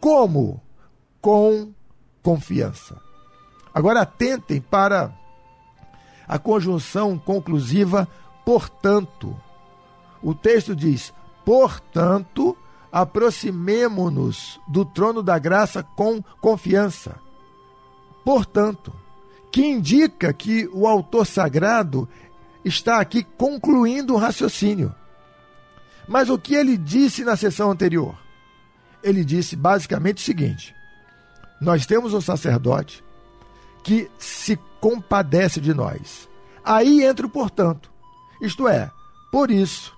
Como? 0.00 0.62
Com 1.20 1.72
confiança. 2.22 2.96
Agora 3.74 4.02
atentem 4.02 4.60
para 4.60 5.12
a 6.26 6.38
conjunção 6.38 7.18
conclusiva 7.18 8.08
portanto. 8.48 9.38
O 10.22 10.34
texto 10.34 10.74
diz: 10.74 11.12
portanto, 11.44 12.56
aproximemo-nos 12.90 14.58
do 14.66 14.86
trono 14.86 15.22
da 15.22 15.38
graça 15.38 15.82
com 15.82 16.22
confiança. 16.40 17.16
Portanto, 18.28 18.92
que 19.50 19.64
indica 19.64 20.34
que 20.34 20.68
o 20.74 20.86
autor 20.86 21.26
sagrado 21.26 22.06
está 22.62 23.00
aqui 23.00 23.22
concluindo 23.22 24.12
o 24.12 24.18
raciocínio. 24.18 24.94
Mas 26.06 26.28
o 26.28 26.38
que 26.38 26.54
ele 26.54 26.76
disse 26.76 27.24
na 27.24 27.38
sessão 27.38 27.70
anterior? 27.70 28.14
Ele 29.02 29.24
disse 29.24 29.56
basicamente 29.56 30.18
o 30.18 30.20
seguinte: 30.20 30.74
nós 31.58 31.86
temos 31.86 32.12
um 32.12 32.20
sacerdote 32.20 33.02
que 33.82 34.10
se 34.18 34.58
compadece 34.78 35.58
de 35.58 35.72
nós. 35.72 36.28
Aí 36.62 37.02
entra 37.02 37.26
o 37.26 37.30
portanto. 37.30 37.90
Isto 38.42 38.68
é, 38.68 38.90
por 39.32 39.50
isso, 39.50 39.96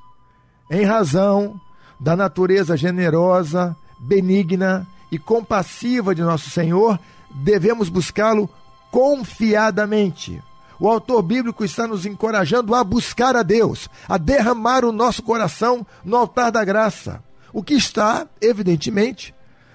em 0.71 0.85
razão 0.85 1.61
da 1.99 2.15
natureza 2.15 2.77
generosa, 2.77 3.77
benigna 3.99 4.87
e 5.11 5.19
compassiva 5.19 6.15
de 6.15 6.23
nosso 6.23 6.49
Senhor, 6.49 6.97
devemos 7.35 7.89
buscá-lo 7.89 8.49
confiadamente. 8.91 10.43
O 10.79 10.89
autor 10.89 11.23
bíblico 11.23 11.65
está 11.65 11.87
nos 11.87 12.07
encorajando 12.07 12.75
a 12.75 12.83
buscar 12.83 13.37
a 13.37 13.43
Deus, 13.43 13.89
a 14.09 14.17
derramar 14.17 14.85
o 14.85 14.93
nosso 14.93 15.23
coração 15.23 15.87
no 16.05 16.17
altar 16.17 16.51
da 16.51 16.65
graça. 16.65 17.23
O 17.53 17.63
que 17.63 17.75
está, 17.75 18.27
evidentemente, 18.41 19.35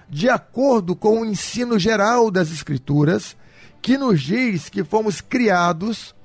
de 0.09 0.29
acordo 0.29 0.95
com 0.95 1.21
o 1.21 1.25
ensino 1.25 1.77
geral 1.77 2.31
das 2.31 2.51
Escrituras, 2.51 3.35
que 3.81 3.97
nos 3.97 4.21
diz 4.21 4.67
que 4.67 4.83
fomos 4.83 5.21
criados 5.21 6.15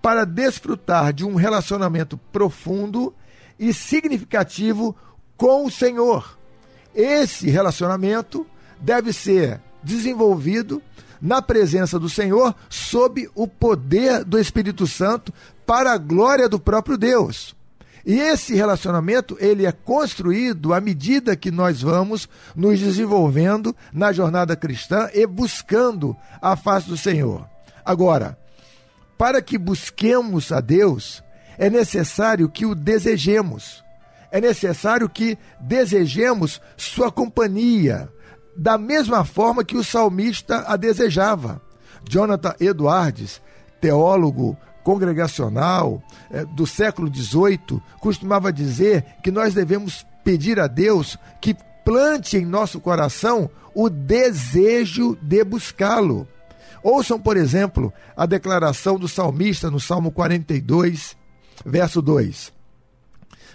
para 0.00 0.24
desfrutar 0.24 1.12
de 1.12 1.24
um 1.24 1.34
relacionamento 1.34 2.16
profundo 2.30 3.12
e 3.58 3.72
significativo 3.72 4.94
com 5.36 5.66
o 5.66 5.70
Senhor. 5.70 6.38
Esse 6.94 7.50
relacionamento 7.50 8.46
deve 8.80 9.12
ser 9.12 9.60
desenvolvido 9.82 10.82
na 11.20 11.42
presença 11.42 11.98
do 11.98 12.08
Senhor 12.08 12.54
sob 12.68 13.28
o 13.34 13.46
poder 13.46 14.24
do 14.24 14.38
Espírito 14.38 14.86
Santo 14.86 15.32
para 15.66 15.92
a 15.92 15.98
glória 15.98 16.48
do 16.48 16.58
próprio 16.58 16.96
Deus. 16.96 17.56
E 18.06 18.18
esse 18.18 18.54
relacionamento, 18.54 19.36
ele 19.38 19.66
é 19.66 19.72
construído 19.72 20.72
à 20.72 20.80
medida 20.80 21.36
que 21.36 21.50
nós 21.50 21.82
vamos 21.82 22.28
nos 22.56 22.78
desenvolvendo 22.78 23.76
na 23.92 24.12
jornada 24.12 24.56
cristã 24.56 25.10
e 25.12 25.26
buscando 25.26 26.16
a 26.40 26.56
face 26.56 26.88
do 26.88 26.96
Senhor. 26.96 27.46
Agora, 27.84 28.38
para 29.18 29.42
que 29.42 29.58
busquemos 29.58 30.52
a 30.52 30.60
Deus, 30.60 31.22
é 31.58 31.68
necessário 31.68 32.48
que 32.48 32.64
o 32.64 32.74
desejemos. 32.74 33.84
É 34.30 34.40
necessário 34.40 35.08
que 35.08 35.36
desejemos 35.60 36.62
sua 36.76 37.10
companhia, 37.10 38.08
da 38.58 38.76
mesma 38.76 39.24
forma 39.24 39.64
que 39.64 39.76
o 39.76 39.84
salmista 39.84 40.64
a 40.66 40.76
desejava. 40.76 41.62
Jonathan 42.08 42.54
Edwards, 42.58 43.40
teólogo 43.80 44.56
congregacional 44.82 46.02
eh, 46.30 46.44
do 46.44 46.66
século 46.66 47.08
XVIII, 47.14 47.80
costumava 48.00 48.52
dizer 48.52 49.04
que 49.22 49.30
nós 49.30 49.54
devemos 49.54 50.04
pedir 50.24 50.58
a 50.58 50.66
Deus 50.66 51.16
que 51.40 51.56
plante 51.84 52.36
em 52.36 52.44
nosso 52.44 52.80
coração 52.80 53.48
o 53.74 53.88
desejo 53.88 55.16
de 55.22 55.44
buscá-lo. 55.44 56.26
Ouçam, 56.82 57.20
por 57.20 57.36
exemplo, 57.36 57.92
a 58.16 58.26
declaração 58.26 58.98
do 58.98 59.06
salmista 59.06 59.70
no 59.70 59.78
Salmo 59.78 60.10
42, 60.10 61.16
verso 61.64 62.02
2. 62.02 62.52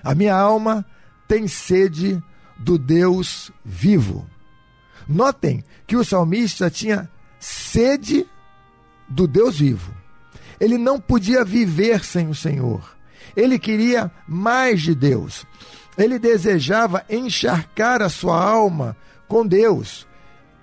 A 0.01 0.15
minha 0.15 0.35
alma 0.35 0.85
tem 1.27 1.47
sede 1.47 2.23
do 2.57 2.77
Deus 2.77 3.51
vivo. 3.65 4.32
Notem 5.07 5.63
que 5.85 5.95
o 5.95 6.03
salmista 6.03 6.69
tinha 6.69 7.09
sede 7.39 8.25
do 9.07 9.27
Deus 9.27 9.59
vivo. 9.59 9.93
Ele 10.59 10.77
não 10.77 10.99
podia 10.99 11.43
viver 11.43 12.03
sem 12.03 12.29
o 12.29 12.35
Senhor. 12.35 12.95
Ele 13.35 13.57
queria 13.59 14.11
mais 14.27 14.81
de 14.81 14.95
Deus. 14.95 15.45
Ele 15.97 16.17
desejava 16.17 17.03
encharcar 17.09 18.01
a 18.01 18.09
sua 18.09 18.41
alma 18.41 18.95
com 19.27 19.45
Deus. 19.45 20.07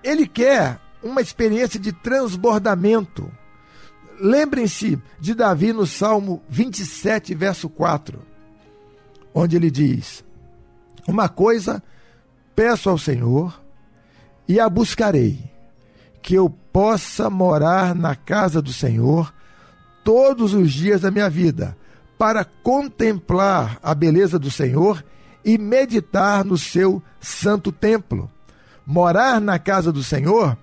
Ele 0.03 0.27
quer 0.27 0.79
uma 1.03 1.21
experiência 1.21 1.79
de 1.79 1.91
transbordamento. 1.91 3.31
Lembrem-se 4.19 4.99
de 5.19 5.33
Davi 5.33 5.73
no 5.73 5.85
Salmo 5.85 6.43
27, 6.47 7.33
verso 7.33 7.69
4, 7.69 8.21
onde 9.33 9.55
ele 9.55 9.71
diz: 9.71 10.23
Uma 11.07 11.27
coisa 11.27 11.81
peço 12.55 12.89
ao 12.89 12.97
Senhor, 12.97 13.60
e 14.47 14.59
a 14.59 14.69
buscarei, 14.69 15.39
que 16.21 16.35
eu 16.35 16.49
possa 16.49 17.29
morar 17.29 17.95
na 17.95 18.15
casa 18.15 18.61
do 18.61 18.71
Senhor 18.71 19.33
todos 20.03 20.53
os 20.53 20.71
dias 20.71 21.01
da 21.01 21.11
minha 21.11 21.29
vida, 21.29 21.77
para 22.17 22.45
contemplar 22.45 23.79
a 23.81 23.95
beleza 23.95 24.37
do 24.37 24.51
Senhor 24.51 25.03
e 25.43 25.57
meditar 25.57 26.45
no 26.45 26.57
seu 26.57 27.01
santo 27.19 27.71
templo. 27.71 28.29
Morar 28.85 29.41
na 29.41 29.57
casa 29.57 29.91
do 29.91 30.03
Senhor 30.03 30.57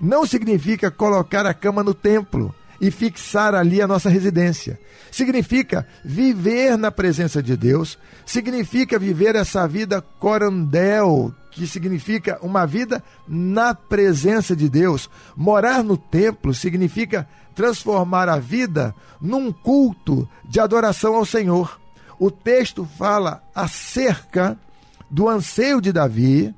não 0.00 0.26
significa 0.26 0.90
colocar 0.90 1.46
a 1.46 1.54
cama 1.54 1.82
no 1.82 1.94
templo 1.94 2.54
e 2.80 2.90
fixar 2.90 3.54
ali 3.54 3.80
a 3.80 3.86
nossa 3.86 4.08
residência. 4.08 4.78
Significa 5.10 5.86
viver 6.04 6.76
na 6.76 6.90
presença 6.90 7.42
de 7.42 7.56
Deus, 7.56 7.96
significa 8.26 8.98
viver 8.98 9.36
essa 9.36 9.66
vida 9.66 10.02
corandel, 10.18 11.32
que 11.54 11.66
significa 11.66 12.38
uma 12.42 12.66
vida 12.66 13.02
na 13.26 13.74
presença 13.74 14.54
de 14.54 14.68
Deus. 14.68 15.08
Morar 15.36 15.82
no 15.82 15.96
templo 15.96 16.52
significa 16.52 17.28
transformar 17.54 18.28
a 18.28 18.38
vida 18.38 18.94
num 19.20 19.52
culto 19.52 20.28
de 20.44 20.60
adoração 20.60 21.14
ao 21.14 21.24
Senhor. 21.24 21.80
O 22.18 22.30
texto 22.30 22.84
fala 22.98 23.42
acerca 23.54 24.58
do 25.10 25.28
anseio 25.28 25.80
de 25.80 25.92
Davi 25.92 26.54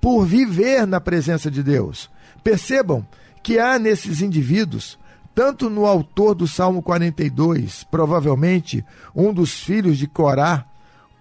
por 0.00 0.24
viver 0.24 0.86
na 0.86 1.00
presença 1.00 1.50
de 1.50 1.62
Deus. 1.62 2.10
Percebam 2.42 3.06
que 3.42 3.58
há 3.58 3.78
nesses 3.78 4.20
indivíduos, 4.20 4.98
tanto 5.34 5.68
no 5.68 5.86
autor 5.86 6.34
do 6.34 6.46
Salmo 6.46 6.82
42, 6.82 7.84
provavelmente 7.84 8.84
um 9.14 9.32
dos 9.32 9.60
filhos 9.60 9.98
de 9.98 10.06
Corá, 10.06 10.64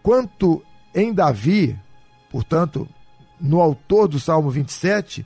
quanto 0.01 0.63
em 0.93 1.13
Davi, 1.13 1.77
portanto, 2.29 2.87
no 3.41 3.59
autor 3.59 4.07
do 4.07 4.19
Salmo 4.19 4.49
27 4.49 5.25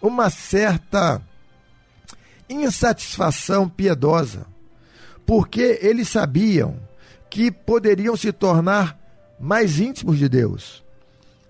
uma 0.00 0.30
certa 0.30 1.20
insatisfação 2.48 3.68
piedosa, 3.68 4.46
porque 5.26 5.78
eles 5.82 6.08
sabiam 6.08 6.78
que 7.28 7.50
poderiam 7.50 8.16
se 8.16 8.32
tornar 8.32 8.98
mais 9.38 9.78
íntimos 9.78 10.18
de 10.18 10.28
Deus. 10.28 10.82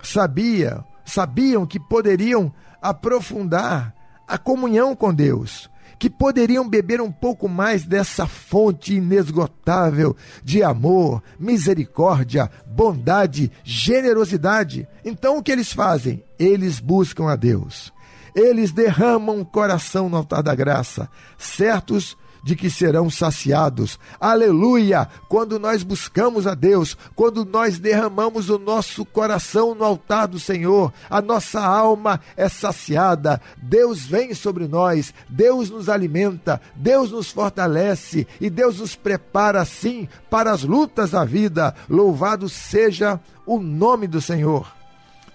Sabia, 0.03 0.85
sabiam 1.05 1.66
que 1.66 1.79
poderiam 1.79 2.53
aprofundar 2.81 3.94
a 4.27 4.37
comunhão 4.37 4.97
com 4.97 5.12
Deus 5.12 5.71
que 5.99 6.09
poderiam 6.09 6.69
beber 6.69 7.01
um 7.01 7.11
pouco 7.11 7.49
mais 7.49 7.85
dessa 7.85 8.27
fonte 8.27 8.95
inesgotável 8.95 10.17
de 10.45 10.63
amor, 10.63 11.23
misericórdia, 11.39 12.51
bondade, 12.67 13.51
generosidade. 13.65 14.87
Então 15.05 15.39
o 15.39 15.43
que 15.43 15.51
eles 15.51 15.73
fazem? 15.73 16.23
Eles 16.39 16.79
buscam 16.79 17.29
a 17.29 17.37
Deus. 17.37 17.93
Eles 18.35 18.71
derramam 18.71 19.41
o 19.41 19.47
coração 19.47 20.09
no 20.09 20.17
altar 20.17 20.43
da 20.43 20.55
graça, 20.55 21.09
certos 21.37 22.17
de 22.42 22.57
que 22.57 22.70
serão 22.70 23.11
saciados. 23.11 23.98
Aleluia! 24.20 25.09
Quando 25.29 25.59
nós 25.59 25.83
buscamos 25.83 26.46
a 26.46 26.55
Deus, 26.55 26.96
quando 27.14 27.44
nós 27.44 27.79
derramamos 27.79 28.48
o 28.51 28.59
nosso 28.59 29.05
coração 29.05 29.74
no 29.74 29.85
altar 29.85 30.29
do 30.29 30.38
Senhor, 30.38 30.92
a 31.09 31.20
nossa 31.20 31.61
alma 31.61 32.20
é 32.37 32.48
saciada. 32.48 33.40
Deus 33.62 34.05
vem 34.05 34.35
sobre 34.35 34.66
nós, 34.66 35.12
Deus 35.29 35.70
nos 35.70 35.88
alimenta, 35.88 36.61
Deus 36.74 37.11
nos 37.11 37.31
fortalece 37.31 38.27
e 38.40 38.48
Deus 38.48 38.79
nos 38.79 38.94
prepara 38.94 39.61
assim 39.61 40.09
para 40.31 40.51
as 40.51 40.62
lutas 40.62 41.11
da 41.11 41.24
vida. 41.24 41.74
Louvado 41.88 42.48
seja 42.48 43.20
o 43.46 43.59
nome 43.59 44.07
do 44.07 44.20
Senhor. 44.20 44.70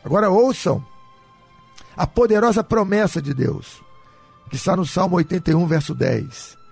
Agora 0.04 0.30
ouçam 0.30 0.84
a 1.96 2.06
poderosa 2.06 2.64
promessa 2.64 3.22
de 3.22 3.34
Deus, 3.34 3.82
que 4.50 4.56
está 4.56 4.76
no 4.76 4.86
Salmo 4.86 5.16
81, 5.16 5.66
verso 5.66 5.94
10. 5.94 6.63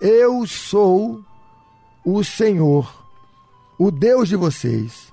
Eu 0.00 0.46
sou 0.46 1.20
o 2.04 2.22
Senhor, 2.22 3.04
o 3.78 3.90
Deus 3.90 4.28
de 4.28 4.36
vocês, 4.36 5.12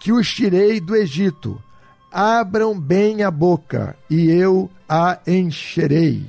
que 0.00 0.12
os 0.12 0.28
tirei 0.28 0.80
do 0.80 0.96
Egito. 0.96 1.62
Abram 2.10 2.78
bem 2.78 3.22
a 3.22 3.30
boca 3.30 3.96
e 4.08 4.30
eu 4.30 4.70
a 4.88 5.18
encherei. 5.26 6.26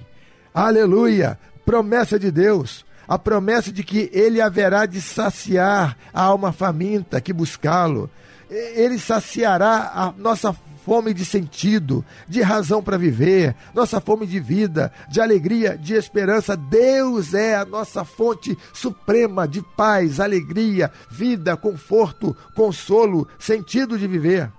Aleluia! 0.53 1.39
Promessa 1.65 2.19
de 2.19 2.31
Deus 2.31 2.85
a 3.07 3.17
promessa 3.17 3.71
de 3.71 3.83
que 3.83 4.09
ele 4.11 4.41
haverá 4.41 4.85
de 4.85 5.01
saciar 5.01 5.97
a 6.13 6.23
alma 6.23 6.51
faminta 6.51 7.21
que 7.21 7.31
buscá-lo. 7.31 8.09
Ele 8.49 8.99
saciará 8.99 9.91
a 9.93 10.13
nossa 10.17 10.53
fome 10.87 11.13
de 11.13 11.25
sentido, 11.25 12.05
de 12.29 12.41
razão 12.41 12.81
para 12.81 12.97
viver, 12.97 13.53
nossa 13.75 13.99
fome 13.99 14.25
de 14.25 14.39
vida, 14.39 14.89
de 15.09 15.19
alegria, 15.19 15.77
de 15.77 15.95
esperança. 15.95 16.55
Deus 16.55 17.33
é 17.33 17.57
a 17.57 17.65
nossa 17.65 18.05
fonte 18.05 18.57
suprema 18.71 19.45
de 19.45 19.61
paz, 19.61 20.21
alegria, 20.21 20.89
vida, 21.11 21.57
conforto, 21.57 22.33
consolo, 22.55 23.27
sentido 23.37 23.99
de 23.99 24.07
viver. 24.07 24.49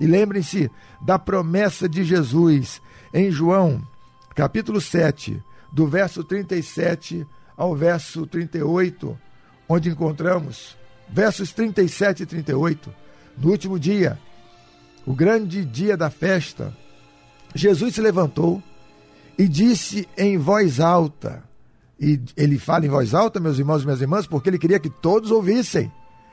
E 0.00 0.06
lembrem-se 0.06 0.68
da 1.00 1.16
promessa 1.16 1.88
de 1.88 2.02
Jesus 2.02 2.82
em 3.14 3.30
João, 3.30 3.80
capítulo 4.34 4.80
7, 4.80 5.40
do 5.72 5.86
verso 5.86 6.24
37 6.24 7.24
ao 7.56 7.76
verso 7.76 8.26
38, 8.26 9.16
onde 9.68 9.90
encontramos 9.90 10.76
versos 11.08 11.52
37 11.52 12.24
e 12.24 12.26
38. 12.26 12.92
No 13.40 13.52
último 13.52 13.78
dia, 13.78 14.18
o 15.08 15.14
grande 15.14 15.64
dia 15.64 15.96
da 15.96 16.10
festa, 16.10 16.76
Jesus 17.54 17.94
se 17.94 18.00
levantou 18.02 18.62
e 19.38 19.48
disse 19.48 20.06
em 20.18 20.36
voz 20.36 20.80
alta, 20.80 21.42
e 21.98 22.20
ele 22.36 22.58
fala 22.58 22.84
em 22.84 22.90
voz 22.90 23.14
alta, 23.14 23.40
meus 23.40 23.58
irmãos 23.58 23.82
e 23.82 23.86
minhas 23.86 24.02
irmãs, 24.02 24.26
porque 24.26 24.50
ele 24.50 24.58
queria 24.58 24.78
que 24.78 24.90
todos 24.90 25.30
ouvissem. 25.30 25.90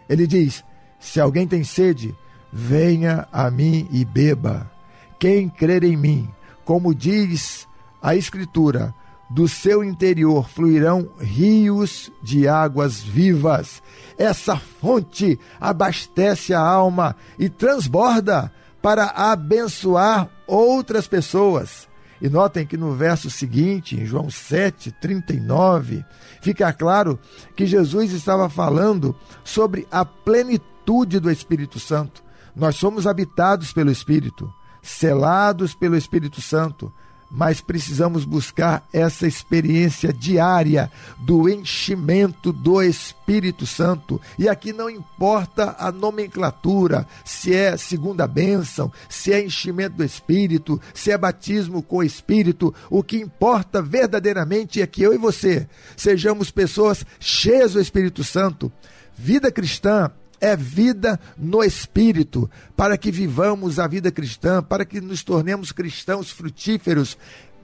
Ele 0.09 0.27
diz: 0.27 0.61
Se 0.99 1.21
alguém 1.21 1.47
tem 1.47 1.63
sede, 1.63 2.13
venha 2.51 3.25
a 3.31 3.49
mim 3.49 3.87
e 3.93 4.03
beba. 4.03 4.69
Quem 5.17 5.47
crer 5.47 5.85
em 5.85 5.95
mim, 5.95 6.29
como 6.65 6.93
diz 6.93 7.65
a 8.01 8.13
Escritura, 8.13 8.93
do 9.29 9.47
seu 9.47 9.85
interior 9.85 10.49
fluirão 10.49 11.09
rios 11.17 12.11
de 12.21 12.45
águas 12.45 13.01
vivas. 13.01 13.81
Essa 14.17 14.57
fonte 14.57 15.39
abastece 15.61 16.53
a 16.53 16.59
alma 16.59 17.15
e 17.39 17.47
transborda 17.47 18.51
para 18.85 19.05
abençoar 19.15 20.29
outras 20.45 21.07
pessoas. 21.07 21.89
E 22.21 22.29
notem 22.29 22.67
que 22.67 22.77
no 22.77 22.93
verso 22.93 23.31
seguinte, 23.31 23.99
em 23.99 24.05
João 24.05 24.29
7, 24.29 24.91
39, 25.01 26.05
fica 26.39 26.71
claro 26.71 27.19
que 27.55 27.65
Jesus 27.65 28.11
estava 28.11 28.47
falando 28.47 29.15
sobre 29.43 29.87
a 29.91 30.05
plenitude 30.05 31.19
do 31.19 31.31
Espírito 31.31 31.79
Santo. 31.79 32.23
Nós 32.55 32.75
somos 32.75 33.07
habitados 33.07 33.73
pelo 33.73 33.89
Espírito, 33.89 34.53
selados 34.83 35.73
pelo 35.73 35.97
Espírito 35.97 36.39
Santo 36.39 36.93
mas 37.29 37.59
precisamos 37.59 38.23
buscar 38.23 38.87
essa 38.93 39.27
experiência 39.27 40.13
diária 40.13 40.91
do 41.19 41.49
enchimento 41.49 42.53
do 42.53 42.81
Espírito 42.81 43.65
Santo. 43.65 44.21
E 44.37 44.47
aqui 44.47 44.71
não 44.71 44.89
importa 44.89 45.75
a 45.77 45.91
nomenclatura, 45.91 47.07
se 47.23 47.53
é 47.53 47.75
segunda 47.77 48.27
bênção, 48.27 48.91
se 49.09 49.33
é 49.33 49.43
enchimento 49.43 49.97
do 49.97 50.03
Espírito, 50.03 50.79
se 50.93 51.11
é 51.11 51.17
batismo 51.17 51.81
com 51.81 51.97
o 51.97 52.03
Espírito, 52.03 52.73
o 52.89 53.03
que 53.03 53.17
importa 53.17 53.81
verdadeiramente 53.81 54.81
é 54.81 54.87
que 54.87 55.01
eu 55.01 55.13
e 55.13 55.17
você 55.17 55.67
sejamos 55.97 56.51
pessoas 56.51 57.05
cheias 57.19 57.73
do 57.73 57.81
Espírito 57.81 58.23
Santo. 58.23 58.71
Vida 59.17 59.51
cristã 59.51 60.11
é 60.39 60.55
vida 60.55 61.19
no 61.37 61.63
espírito, 61.63 62.49
para 62.75 62.97
que 62.97 63.11
vivamos 63.11 63.79
a 63.79 63.87
vida 63.87 64.11
cristã, 64.11 64.61
para 64.61 64.85
que 64.85 64.99
nos 65.01 65.23
tornemos 65.23 65.71
cristãos 65.71 66.31
frutíferos, 66.31 67.17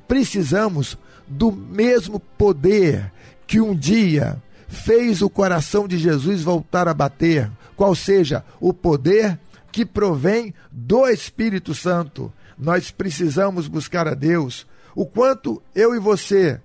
precisamos 0.07 0.97
do 1.27 1.51
mesmo 1.51 2.19
poder 2.19 3.12
que 3.47 3.60
um 3.62 3.75
dia 3.75 4.41
fez 4.67 5.21
o 5.21 5.29
coração 5.29 5.88
de 5.88 5.97
Jesus 5.97 6.41
voltar 6.41 6.88
a 6.88 6.93
bater, 6.93 7.51
qual 7.75 7.93
seja 7.93 8.43
o 8.60 8.73
poder 8.73 9.38
que 9.71 9.86
provém 9.86 10.53
do 10.71 11.07
Espírito 11.07 11.73
Santo. 11.73 12.31
Nós 12.57 12.91
precisamos 12.91 13.67
buscar 13.67 14.07
a 14.07 14.13
Deus. 14.13 14.67
O 14.95 15.05
quanto 15.05 15.62
eu 15.73 15.95
e 15.95 15.99
você 15.99 16.60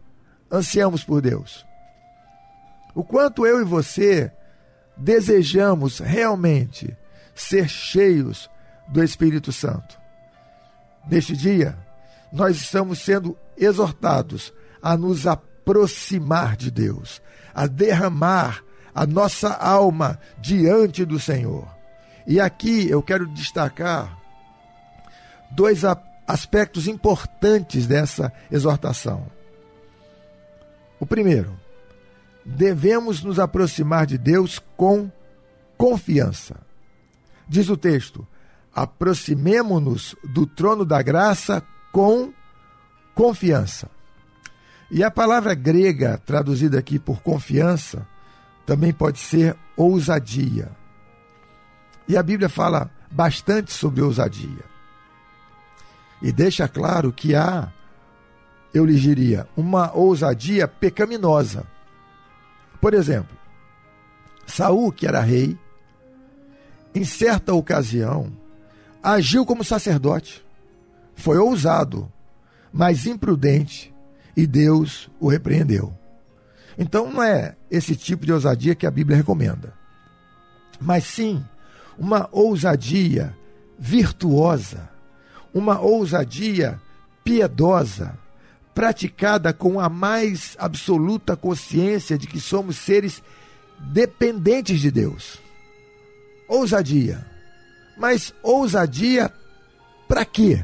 ansiamos 0.51 1.05
por 1.05 1.21
Deus. 1.21 1.65
O 2.95 3.05
quanto 3.05 3.47
eu 3.47 3.61
e 3.61 3.65
você 3.65 4.33
desejamos 4.97 5.99
realmente 5.99 6.97
ser 7.35 7.69
cheios 7.69 8.51
do 8.89 9.03
Espírito 9.03 9.53
Santo. 9.53 9.99
Neste 11.09 11.37
dia, 11.37 11.77
nós 12.33 12.57
estamos 12.57 13.01
sendo 13.01 13.37
exortados 13.57 14.53
a 14.83 14.97
nos 14.97 15.27
aproximar 15.27 16.57
de 16.57 16.71
Deus, 16.71 17.21
a 17.55 17.67
derramar 17.67 18.63
a 18.95 19.07
nossa 19.07 19.53
alma 19.53 20.19
diante 20.39 21.05
do 21.05 21.21
Senhor. 21.21 21.69
E 22.27 22.41
aqui 22.41 22.89
eu 22.89 23.03
quero 23.03 23.27
destacar 23.27 24.19
dois 25.51 25.83
aspectos 26.27 26.89
importantes 26.89 27.87
dessa 27.87 28.33
exortação. 28.51 29.27
O 30.99 31.07
primeiro, 31.07 31.59
devemos 32.47 33.25
nos 33.25 33.41
aproximar 33.41 34.07
de 34.07 34.17
Deus 34.17 34.61
com 34.77 35.11
confiança. 35.77 36.61
Diz 37.49 37.69
o 37.69 37.77
texto: 37.77 38.27
aproximemo-nos 38.73 40.15
do 40.23 40.47
trono 40.47 40.85
da 40.85 41.03
graça 41.03 41.63
com 41.93 42.33
confiança. 43.15 43.91
E 44.89 45.03
a 45.03 45.11
palavra 45.11 45.55
grega 45.55 46.23
traduzida 46.25 46.79
aqui 46.79 46.99
por 46.99 47.21
confiança 47.21 48.07
também 48.65 48.93
pode 48.93 49.19
ser 49.19 49.57
ousadia. 49.77 50.71
E 52.07 52.17
a 52.17 52.23
Bíblia 52.23 52.49
fala 52.49 52.89
bastante 53.11 53.73
sobre 53.73 54.01
ousadia. 54.01 54.65
E 56.23 56.31
deixa 56.31 56.69
claro 56.69 57.13
que 57.13 57.35
há, 57.35 57.73
eu 58.73 58.85
lhe 58.85 58.99
diria, 58.99 59.49
uma 59.57 59.93
ousadia 59.93 60.69
pecaminosa 60.69 61.67
por 62.81 62.95
exemplo, 62.95 63.37
Saul, 64.47 64.93
que 64.93 65.07
era 65.07 65.21
rei, 65.21 65.59
em 66.95 67.05
certa 67.05 67.53
ocasião, 67.53 68.33
agiu 69.03 69.45
como 69.45 69.65
sacerdote. 69.65 70.45
Foi 71.15 71.39
ousado, 71.39 72.11
mas 72.73 73.07
imprudente, 73.07 73.95
e 74.37 74.47
Deus 74.47 75.11
o 75.19 75.29
repreendeu. 75.29 75.97
Então 76.79 77.11
não 77.11 77.23
é 77.23 77.57
esse 77.71 77.97
tipo 77.97 78.27
de 78.27 78.33
ousadia 78.33 78.75
que 78.75 78.87
a 78.87 78.91
Bíblia 78.91 79.17
recomenda, 79.17 79.73
mas 80.81 81.05
sim 81.05 81.43
uma 81.99 82.29
ousadia 82.31 83.35
virtuosa, 83.79 84.91
uma 85.55 85.81
ousadia 85.81 86.81
piedosa, 87.25 88.19
praticada 88.77 89.55
com 89.55 89.81
a 89.81 89.89
mais 89.89 90.55
absoluta 90.59 91.35
consciência 91.35 92.19
de 92.19 92.27
que 92.27 92.39
somos 92.39 92.77
seres 92.77 93.23
dependentes 93.79 94.81
de 94.81 94.91
Deus. 94.91 95.39
Ousadia. 96.47 97.27
Mas 97.97 98.35
ousadia 98.43 99.33
para 100.07 100.27
quê? 100.27 100.63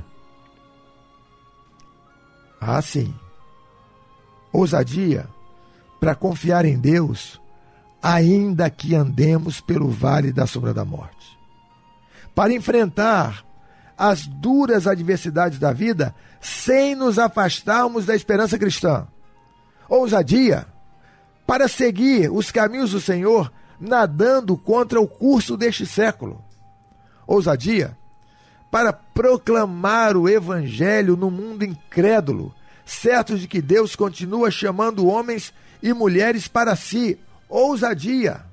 Ah, 2.61 2.83
sim. 2.83 3.15
Ousadia 4.53 5.27
para 5.99 6.15
confiar 6.15 6.67
em 6.67 6.79
Deus, 6.79 7.41
ainda 8.03 8.69
que 8.69 8.95
andemos 8.95 9.59
pelo 9.59 9.89
vale 9.89 10.31
da 10.31 10.47
sombra 10.47 10.75
da 10.75 10.85
morte. 10.85 11.39
Para 12.35 12.53
enfrentar 12.53 13.43
as 13.97 14.27
duras 14.27 14.87
adversidades 14.87 15.59
da 15.59 15.73
vida 15.73 16.15
sem 16.41 16.95
nos 16.95 17.19
afastarmos 17.19 18.07
da 18.07 18.15
esperança 18.15 18.59
cristã. 18.59 19.07
Ousadia 19.89 20.67
para 21.47 21.69
seguir 21.69 22.31
os 22.31 22.51
caminhos 22.51 22.93
do 22.93 23.01
Senhor, 23.01 23.53
nadando 23.79 24.57
contra 24.57 25.01
o 25.01 25.07
curso 25.07 25.57
deste 25.57 25.85
século. 25.87 26.43
Ousadia 27.27 27.97
para 28.71 28.93
proclamar 28.93 30.17
o 30.17 30.29
evangelho 30.29 31.15
no 31.15 31.31
mundo 31.31 31.63
incrédulo, 31.63 32.55
certos 32.87 33.41
de 33.41 33.47
que 33.47 33.61
Deus 33.61 33.95
continua 33.95 34.51
chamando 34.51 35.07
homens 35.07 35.53
e 35.83 35.93
mulheres 35.93 36.49
para 36.49 36.75
si. 36.75 37.19
Ousadia 37.49 38.52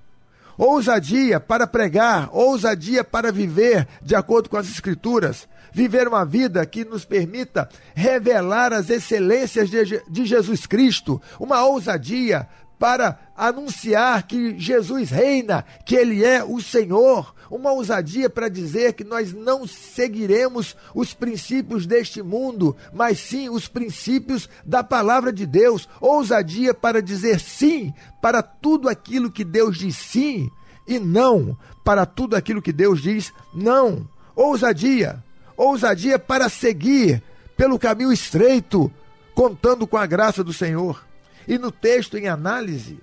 ousadia 0.59 1.39
para 1.39 1.65
pregar, 1.65 2.29
ousadia 2.33 3.01
para 3.01 3.31
viver 3.31 3.87
de 4.01 4.13
acordo 4.13 4.49
com 4.49 4.57
as 4.57 4.69
Escrituras, 4.69 5.47
viver 5.71 6.05
uma 6.05 6.25
vida 6.25 6.65
que 6.65 6.83
nos 6.83 7.05
permita 7.05 7.69
revelar 7.95 8.73
as 8.73 8.89
excelências 8.89 9.69
de, 9.69 10.03
de 10.09 10.25
Jesus 10.25 10.65
Cristo, 10.65 11.21
uma 11.39 11.65
ousadia 11.65 12.45
para 12.77 13.17
anunciar 13.35 14.23
que 14.23 14.59
Jesus 14.59 15.09
reina, 15.09 15.63
que 15.85 15.95
Ele 15.95 16.25
é 16.25 16.43
o 16.43 16.61
Senhor, 16.61 17.33
uma 17.49 17.71
ousadia 17.71 18.29
para 18.29 18.49
dizer 18.49 18.93
que 18.93 19.03
nós 19.03 19.33
não 19.33 19.65
seguiremos 19.65 20.75
os 20.93 21.13
princípios 21.13 21.85
deste 21.85 22.21
mundo, 22.21 22.75
mas 22.93 23.19
sim 23.19 23.49
os 23.49 23.67
princípios 23.67 24.49
da 24.65 24.83
palavra 24.83 25.33
de 25.33 25.45
Deus, 25.45 25.87
ousadia 25.99 26.73
para 26.73 27.01
dizer 27.01 27.39
sim 27.39 27.93
para 28.21 28.41
tudo 28.41 28.87
aquilo 28.87 29.31
que 29.31 29.43
Deus 29.43 29.77
diz 29.77 29.95
sim 29.95 30.49
e 30.87 30.99
não 30.99 31.57
para 31.83 32.05
tudo 32.05 32.35
aquilo 32.35 32.61
que 32.61 32.71
Deus 32.71 33.01
diz 33.01 33.33
não, 33.53 34.07
ousadia 34.35 35.23
ousadia 35.59 36.17
para 36.17 36.47
seguir 36.47 37.21
pelo 37.57 37.77
caminho 37.77 38.13
estreito, 38.13 38.89
contando 39.35 39.85
com 39.85 39.97
a 39.97 40.05
graça 40.05 40.41
do 40.41 40.53
Senhor. 40.53 41.05
E 41.45 41.57
no 41.57 41.69
texto 41.69 42.17
em 42.17 42.29
análise, 42.29 42.97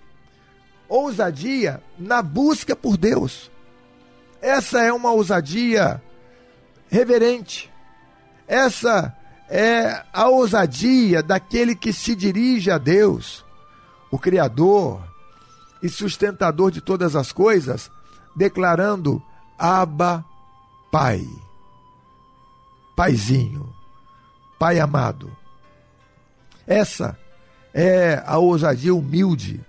ousadia 0.89 1.83
na 1.99 2.23
busca 2.23 2.75
por 2.75 2.97
Deus. 2.97 3.51
Essa 4.41 4.83
é 4.83 4.93
uma 4.93 5.11
ousadia 5.13 6.03
reverente. 6.89 7.73
Essa 8.47 9.17
é 9.49 10.05
a 10.13 10.29
ousadia 10.29 11.23
daquele 11.23 11.75
que 11.75 11.93
se 11.93 12.15
dirige 12.15 12.71
a 12.71 12.79
Deus, 12.79 13.45
o 14.11 14.19
Criador 14.19 15.03
e 15.83 15.89
sustentador 15.89 16.71
de 16.71 16.81
todas 16.81 17.17
as 17.17 17.33
coisas, 17.33 17.91
declarando: 18.35 19.23
Abba, 19.59 20.25
Pai. 20.91 21.27
Paizinho, 22.97 23.75
Pai 24.59 24.81
amado. 24.81 25.37
Essa 26.67 27.19
é 27.75 28.23
a 28.27 28.39
ousadia 28.39 28.95
humilde 28.95 29.63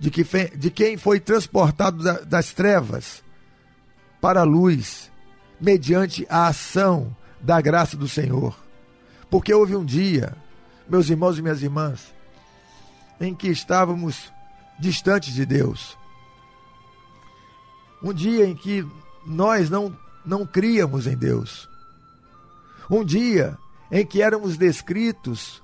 de, 0.00 0.10
que, 0.10 0.24
de 0.56 0.70
quem 0.70 0.96
foi 0.96 1.20
transportado 1.20 2.02
das 2.24 2.52
trevas 2.52 3.22
para 4.20 4.40
a 4.40 4.44
luz, 4.44 5.10
mediante 5.60 6.26
a 6.28 6.48
ação 6.48 7.14
da 7.40 7.60
graça 7.60 7.96
do 7.96 8.08
Senhor. 8.08 8.56
Porque 9.30 9.52
houve 9.52 9.76
um 9.76 9.84
dia, 9.84 10.36
meus 10.88 11.08
irmãos 11.08 11.38
e 11.38 11.42
minhas 11.42 11.62
irmãs, 11.62 12.14
em 13.20 13.34
que 13.34 13.48
estávamos 13.48 14.32
distantes 14.78 15.34
de 15.34 15.44
Deus. 15.44 15.96
Um 18.02 18.12
dia 18.12 18.46
em 18.46 18.54
que 18.54 18.86
nós 19.26 19.68
não, 19.68 19.96
não 20.24 20.46
críamos 20.46 21.06
em 21.06 21.16
Deus. 21.16 21.68
Um 22.90 23.04
dia 23.04 23.58
em 23.90 24.04
que 24.04 24.22
éramos 24.22 24.56
descritos 24.56 25.62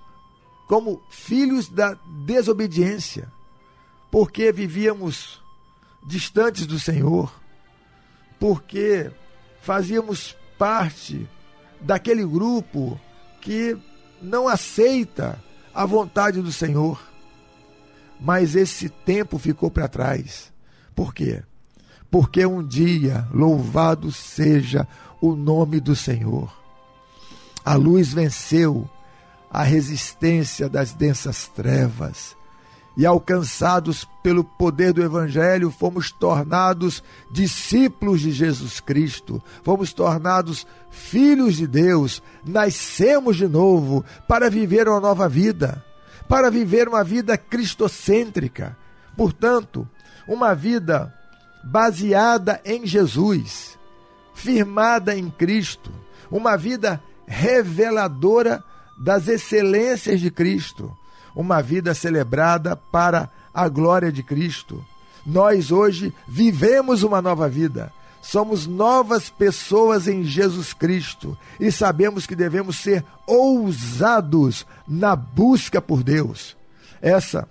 como 0.67 1.03
filhos 1.11 1.69
da 1.69 1.97
desobediência, 2.25 3.31
porque 4.11 4.51
vivíamos 4.51 5.43
distantes 6.07 6.67
do 6.67 6.79
Senhor, 6.79 7.33
porque 8.45 9.11
fazíamos 9.63 10.37
parte 10.59 11.27
daquele 11.81 12.27
grupo 12.27 13.01
que 13.41 13.75
não 14.21 14.47
aceita 14.47 15.43
a 15.75 15.87
vontade 15.87 16.43
do 16.43 16.53
Senhor. 16.53 17.03
Mas 18.21 18.55
esse 18.55 18.91
tempo 18.91 19.39
ficou 19.39 19.71
para 19.71 19.89
trás. 19.89 20.53
Por 20.95 21.15
quê? 21.15 21.43
Porque 22.11 22.45
um 22.45 22.63
dia, 22.63 23.27
louvado 23.33 24.13
seja 24.13 24.87
o 25.23 25.35
nome 25.35 25.81
do 25.81 25.97
Senhor, 25.97 26.55
a 27.65 27.77
luz 27.77 28.13
venceu 28.13 28.87
a 29.51 29.63
resistência 29.63 30.69
das 30.69 30.93
densas 30.93 31.49
trevas 31.49 32.37
e 32.97 33.05
alcançados 33.05 34.09
pelo 34.23 34.45
poder 34.45 34.93
do 34.93 35.03
Evangelho, 35.03 35.71
fomos 35.71 36.13
tornados 36.13 37.03
discípulos 37.31 38.21
de 38.21 38.31
Jesus 38.31 38.79
Cristo, 38.81 39.43
fomos 39.63 39.93
tornados 39.93 40.67
filhos 40.91 41.57
de 41.57 41.67
Deus, 41.67 42.23
nascemos 42.45 43.37
de 43.37 43.49
novo 43.49 44.05
para 44.29 44.49
viver 44.49 44.89
uma 44.89 45.01
nova 45.01 45.29
vida, 45.29 45.85
para 46.29 46.51
viver 46.51 46.89
uma 46.89 47.03
vida 47.03 47.37
cristocêntrica. 47.37 48.77
Portanto, 49.17 49.89
uma 50.29 50.55
vida 50.55 51.13
baseada 51.65 52.61
em 52.65 52.87
Jesus, 52.87 53.77
firmada 54.35 55.17
em 55.17 55.31
Cristo, 55.31 55.91
uma 56.31 56.57
vida 56.57 57.03
reveladora 57.27 58.63
das 58.99 59.27
excelências 59.27 60.21
de 60.21 60.31
Cristo 60.31 60.97
uma 61.35 61.63
vida 61.63 61.95
celebrada 61.95 62.77
para 62.77 63.31
a 63.53 63.69
glória 63.69 64.13
de 64.13 64.23
Cristo. 64.23 64.85
Nós 65.27 65.71
hoje 65.71 66.15
vivemos 66.29 67.03
uma 67.03 67.21
nova 67.23 67.49
vida. 67.49 67.93
Somos 68.21 68.67
novas 68.67 69.29
pessoas 69.29 70.09
em 70.09 70.25
Jesus 70.25 70.73
Cristo 70.73 71.37
e 71.61 71.71
sabemos 71.71 72.27
que 72.27 72.35
devemos 72.35 72.79
ser 72.79 73.05
ousados 73.27 74.67
na 74.89 75.15
busca 75.15 75.81
por 75.81 76.03
Deus. 76.03 76.57
Essa 77.03 77.47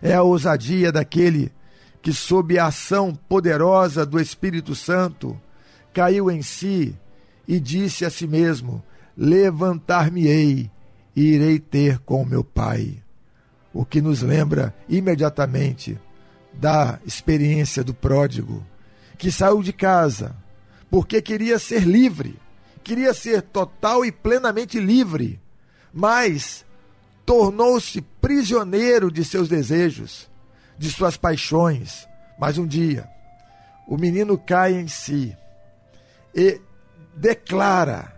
é 0.00 0.14
a 0.14 0.22
ousadia 0.22 0.90
daquele 0.90 1.52
que, 2.00 2.12
sob 2.12 2.58
a 2.58 2.66
ação 2.66 3.14
poderosa 3.28 4.06
do 4.06 4.18
Espírito 4.18 4.74
Santo, 4.74 5.38
caiu 5.92 6.30
em 6.30 6.40
si 6.40 6.96
e 7.46 7.60
disse 7.60 8.04
a 8.04 8.10
si 8.10 8.26
mesmo: 8.26 8.82
Levantar-me-ei 9.16 10.70
e 11.14 11.34
irei 11.34 11.58
ter 11.58 11.98
com 12.00 12.24
meu 12.24 12.44
Pai. 12.44 13.02
O 13.72 13.84
que 13.84 14.00
nos 14.00 14.22
lembra 14.22 14.74
imediatamente 14.88 15.98
da 16.52 16.98
experiência 17.06 17.84
do 17.84 17.94
pródigo, 17.94 18.64
que 19.16 19.30
saiu 19.30 19.62
de 19.62 19.72
casa 19.72 20.34
porque 20.90 21.20
queria 21.20 21.58
ser 21.58 21.82
livre, 21.82 22.38
queria 22.82 23.12
ser 23.12 23.42
total 23.42 24.04
e 24.04 24.12
plenamente 24.12 24.80
livre, 24.80 25.40
mas 25.92 26.64
tornou-se 27.26 28.00
prisioneiro 28.00 29.10
de 29.10 29.24
seus 29.24 29.48
desejos, 29.48 30.28
de 30.78 30.90
suas 30.90 31.16
paixões. 31.16 32.08
Mas 32.38 32.56
um 32.56 32.66
dia, 32.66 33.08
o 33.86 33.96
menino 33.96 34.38
cai 34.38 34.74
em 34.74 34.88
si 34.88 35.36
e 36.34 36.60
declara: 37.14 38.16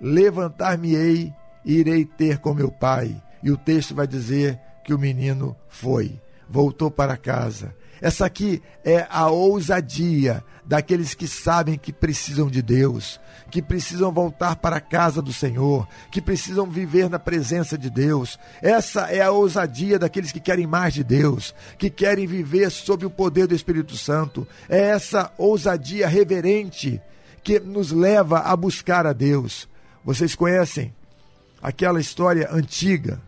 Levantar-me-ei 0.00 1.32
irei 1.64 2.04
ter 2.04 2.38
com 2.38 2.54
meu 2.54 2.70
pai. 2.70 3.20
E 3.42 3.50
o 3.50 3.56
texto 3.56 3.94
vai 3.94 4.06
dizer 4.06 4.58
que 4.84 4.94
o 4.94 4.98
menino 4.98 5.56
foi, 5.68 6.20
voltou 6.48 6.90
para 6.90 7.16
casa. 7.16 7.74
Essa 8.00 8.26
aqui 8.26 8.62
é 8.84 9.06
a 9.08 9.28
ousadia 9.28 10.44
daqueles 10.64 11.14
que 11.14 11.26
sabem 11.26 11.78
que 11.78 11.92
precisam 11.92 12.50
de 12.50 12.60
Deus, 12.60 13.20
que 13.50 13.62
precisam 13.62 14.12
voltar 14.12 14.56
para 14.56 14.76
a 14.76 14.80
casa 14.80 15.22
do 15.22 15.32
Senhor, 15.32 15.86
que 16.10 16.20
precisam 16.20 16.68
viver 16.68 17.08
na 17.08 17.18
presença 17.18 17.78
de 17.78 17.88
Deus. 17.88 18.38
Essa 18.60 19.10
é 19.10 19.22
a 19.22 19.30
ousadia 19.30 19.98
daqueles 19.98 20.32
que 20.32 20.40
querem 20.40 20.66
mais 20.66 20.94
de 20.94 21.04
Deus, 21.04 21.54
que 21.78 21.90
querem 21.90 22.26
viver 22.26 22.70
sob 22.70 23.06
o 23.06 23.10
poder 23.10 23.46
do 23.46 23.54
Espírito 23.54 23.96
Santo. 23.96 24.46
É 24.68 24.80
essa 24.80 25.32
ousadia 25.38 26.08
reverente 26.08 27.00
que 27.42 27.60
nos 27.60 27.90
leva 27.90 28.40
a 28.40 28.56
buscar 28.56 29.06
a 29.06 29.12
Deus. 29.12 29.68
Vocês 30.04 30.34
conhecem 30.34 30.92
aquela 31.64 31.98
história 31.98 32.46
antiga, 32.52 33.22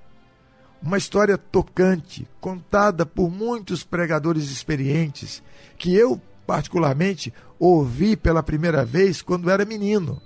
uma 0.83 0.99
história 0.99 1.39
tocante, 1.39 2.29
contada 2.39 3.07
por 3.07 3.31
muitos 3.31 3.83
pregadores 3.83 4.51
experientes, 4.51 5.43
que 5.79 5.95
eu, 5.95 6.21
particularmente, 6.47 7.33
ouvi 7.59 8.15
pela 8.15 8.43
primeira 8.43 8.85
vez 8.85 9.23
quando 9.23 9.49
era 9.49 9.65
menino, 9.65 10.21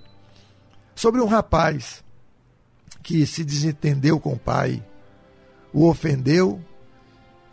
sobre 0.93 1.21
um 1.21 1.25
rapaz 1.25 2.03
que 3.01 3.25
se 3.25 3.45
desentendeu 3.45 4.19
com 4.19 4.33
o 4.33 4.39
pai, 4.39 4.85
o 5.71 5.87
ofendeu 5.87 6.61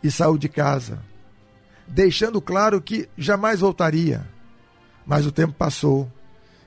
e 0.03 0.11
saiu 0.11 0.37
de 0.37 0.49
casa, 0.49 1.01
deixando 1.87 2.41
claro 2.41 2.81
que 2.81 3.07
jamais 3.17 3.61
voltaria. 3.61 4.27
Mas 5.05 5.25
o 5.25 5.31
tempo 5.31 5.53
passou, 5.53 6.11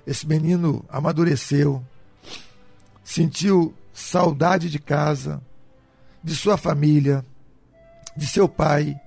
esse 0.06 0.26
menino 0.26 0.82
amadureceu, 0.88 1.84
sentiu 3.04 3.74
saudade 3.92 4.70
de 4.70 4.78
casa, 4.78 5.42
de 6.22 6.34
sua 6.34 6.56
família, 6.56 7.24
de 8.16 8.26
seu 8.26 8.48
pai, 8.48 8.98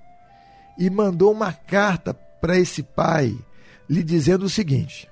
e 0.77 0.89
mandou 0.89 1.31
uma 1.31 1.53
carta 1.53 2.13
para 2.13 2.57
esse 2.57 2.83
pai, 2.83 3.38
lhe 3.89 4.03
dizendo 4.03 4.45
o 4.45 4.49
seguinte: 4.49 5.09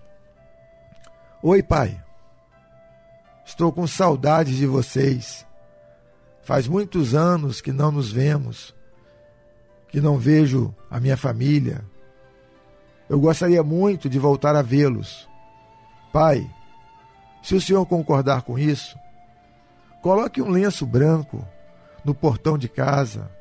Oi, 1.41 1.63
pai, 1.63 2.01
estou 3.45 3.71
com 3.71 3.87
saudade 3.87 4.55
de 4.57 4.65
vocês. 4.65 5.45
Faz 6.43 6.67
muitos 6.67 7.15
anos 7.15 7.61
que 7.61 7.71
não 7.71 7.91
nos 7.91 8.11
vemos, 8.11 8.75
que 9.87 10.01
não 10.01 10.17
vejo 10.17 10.75
a 10.91 10.99
minha 10.99 11.15
família. 11.15 11.83
Eu 13.09 13.19
gostaria 13.19 13.63
muito 13.63 14.09
de 14.09 14.19
voltar 14.19 14.55
a 14.55 14.61
vê-los. 14.61 15.29
Pai, 16.11 16.49
se 17.41 17.55
o 17.55 17.61
senhor 17.61 17.85
concordar 17.85 18.41
com 18.41 18.59
isso, 18.59 18.97
Coloque 20.03 20.41
um 20.41 20.49
lenço 20.49 20.85
branco 20.85 21.47
no 22.03 22.13
portão 22.13 22.57
de 22.57 22.67
casa, 22.67 23.31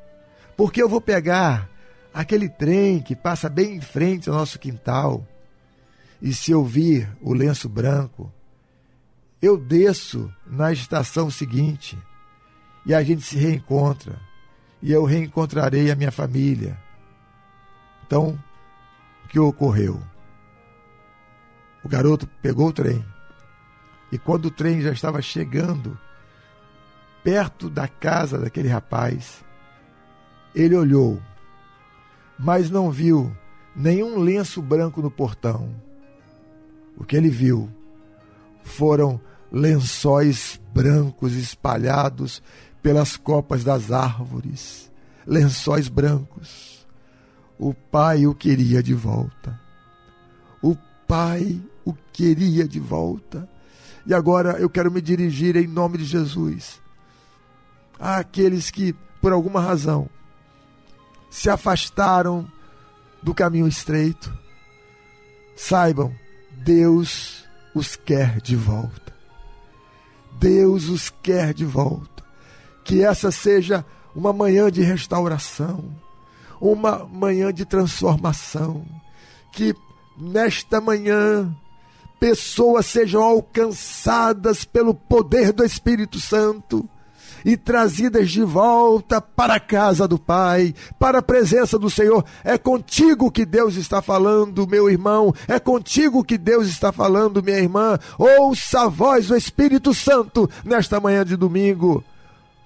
porque 0.56 0.80
eu 0.80 0.88
vou 0.88 1.00
pegar 1.00 1.68
aquele 2.14 2.48
trem 2.48 3.00
que 3.02 3.16
passa 3.16 3.48
bem 3.48 3.74
em 3.74 3.80
frente 3.80 4.30
ao 4.30 4.36
nosso 4.36 4.60
quintal. 4.60 5.26
E 6.22 6.32
se 6.32 6.52
eu 6.52 6.64
vir 6.64 7.10
o 7.20 7.34
lenço 7.34 7.68
branco, 7.68 8.32
eu 9.42 9.58
desço 9.58 10.32
na 10.46 10.72
estação 10.72 11.28
seguinte 11.28 11.98
e 12.86 12.94
a 12.94 13.02
gente 13.02 13.22
se 13.22 13.36
reencontra 13.36 14.20
e 14.80 14.92
eu 14.92 15.04
reencontrarei 15.04 15.90
a 15.90 15.96
minha 15.96 16.12
família. 16.12 16.78
Então, 18.06 18.38
o 19.24 19.28
que 19.28 19.40
ocorreu? 19.40 20.00
O 21.82 21.88
garoto 21.88 22.28
pegou 22.40 22.68
o 22.68 22.72
trem, 22.72 23.04
E 24.12 24.18
quando 24.18 24.44
o 24.44 24.50
trem 24.50 24.80
já 24.80 24.92
estava 24.92 25.20
chegando 25.20 25.98
perto 27.22 27.70
da 27.70 27.86
casa 27.86 28.38
daquele 28.38 28.68
rapaz, 28.68 29.44
ele 30.54 30.76
olhou, 30.76 31.20
mas 32.38 32.70
não 32.70 32.90
viu 32.90 33.34
nenhum 33.74 34.18
lenço 34.18 34.60
branco 34.60 35.00
no 35.00 35.10
portão. 35.10 35.74
O 36.96 37.04
que 37.04 37.16
ele 37.16 37.30
viu 37.30 37.70
foram 38.62 39.20
lençóis 39.50 40.60
brancos 40.74 41.34
espalhados 41.34 42.42
pelas 42.82 43.16
copas 43.16 43.64
das 43.64 43.90
árvores. 43.90 44.90
Lençóis 45.26 45.88
brancos. 45.88 46.86
O 47.58 47.72
pai 47.72 48.26
o 48.26 48.34
queria 48.34 48.82
de 48.82 48.92
volta. 48.92 49.58
O 50.60 50.76
pai 51.06 51.60
o 51.84 51.94
queria 52.12 52.66
de 52.66 52.80
volta. 52.80 53.48
E 54.04 54.12
agora 54.12 54.58
eu 54.58 54.68
quero 54.68 54.90
me 54.90 55.00
dirigir 55.00 55.56
em 55.56 55.68
nome 55.68 55.98
de 55.98 56.04
Jesus 56.04 56.82
àqueles 57.98 58.70
que, 58.70 58.94
por 59.20 59.32
alguma 59.32 59.60
razão, 59.60 60.08
se 61.30 61.48
afastaram 61.48 62.46
do 63.22 63.34
caminho 63.34 63.66
estreito. 63.66 64.32
Saibam, 65.56 66.14
Deus 66.50 67.44
os 67.74 67.96
quer 67.96 68.40
de 68.40 68.56
volta. 68.56 69.12
Deus 70.32 70.88
os 70.88 71.10
quer 71.22 71.54
de 71.54 71.64
volta. 71.64 72.22
Que 72.84 73.04
essa 73.04 73.30
seja 73.30 73.84
uma 74.14 74.32
manhã 74.32 74.70
de 74.70 74.82
restauração, 74.82 75.84
uma 76.60 77.06
manhã 77.06 77.52
de 77.52 77.64
transformação. 77.64 78.84
Que 79.52 79.74
nesta 80.18 80.80
manhã 80.80 81.54
pessoas 82.18 82.86
sejam 82.86 83.22
alcançadas 83.22 84.64
pelo 84.64 84.94
poder 84.94 85.52
do 85.52 85.64
Espírito 85.64 86.20
Santo 86.20 86.88
e 87.44 87.56
trazidas 87.56 88.30
de 88.30 88.42
volta 88.42 89.20
para 89.20 89.54
a 89.54 89.60
casa 89.60 90.06
do 90.06 90.18
Pai, 90.18 90.74
para 90.98 91.18
a 91.18 91.22
presença 91.22 91.78
do 91.78 91.90
Senhor. 91.90 92.24
É 92.44 92.56
contigo 92.56 93.30
que 93.30 93.44
Deus 93.44 93.76
está 93.76 94.00
falando, 94.00 94.66
meu 94.66 94.90
irmão. 94.90 95.34
É 95.48 95.58
contigo 95.58 96.24
que 96.24 96.38
Deus 96.38 96.68
está 96.68 96.92
falando, 96.92 97.42
minha 97.42 97.58
irmã. 97.58 97.98
Ouça 98.18 98.82
a 98.82 98.88
voz 98.88 99.28
do 99.28 99.36
Espírito 99.36 99.92
Santo 99.92 100.48
nesta 100.64 101.00
manhã 101.00 101.24
de 101.24 101.36
domingo. 101.36 102.04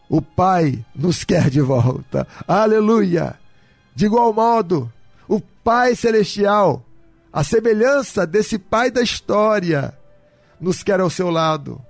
O 0.09 0.22
Pai 0.22 0.85
nos 0.95 1.24
quer 1.24 1.51
de 1.51 1.61
volta. 1.61 2.27
Aleluia! 2.47 3.37
De 3.95 4.07
igual 4.07 4.33
modo, 4.33 4.93
o 5.27 5.41
Pai 5.41 5.97
Celestial, 5.97 6.85
a 7.33 7.43
semelhança 7.43 8.27
desse 8.27 8.59
Pai 8.59 8.91
da 8.91 9.03
história, 9.03 9.97
nos 10.61 10.83
quer 10.83 11.01
ao 11.01 11.11
seu 11.11 11.31
lado. 11.31 11.81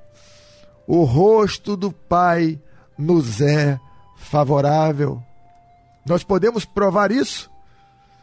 O 0.86 1.02
rosto 1.04 1.76
do 1.76 1.90
Pai 1.90 2.60
nos 2.98 3.40
é 3.40 3.78
favorável. 4.16 5.22
Nós 6.04 6.22
podemos 6.22 6.64
provar 6.64 7.10
isso? 7.10 7.50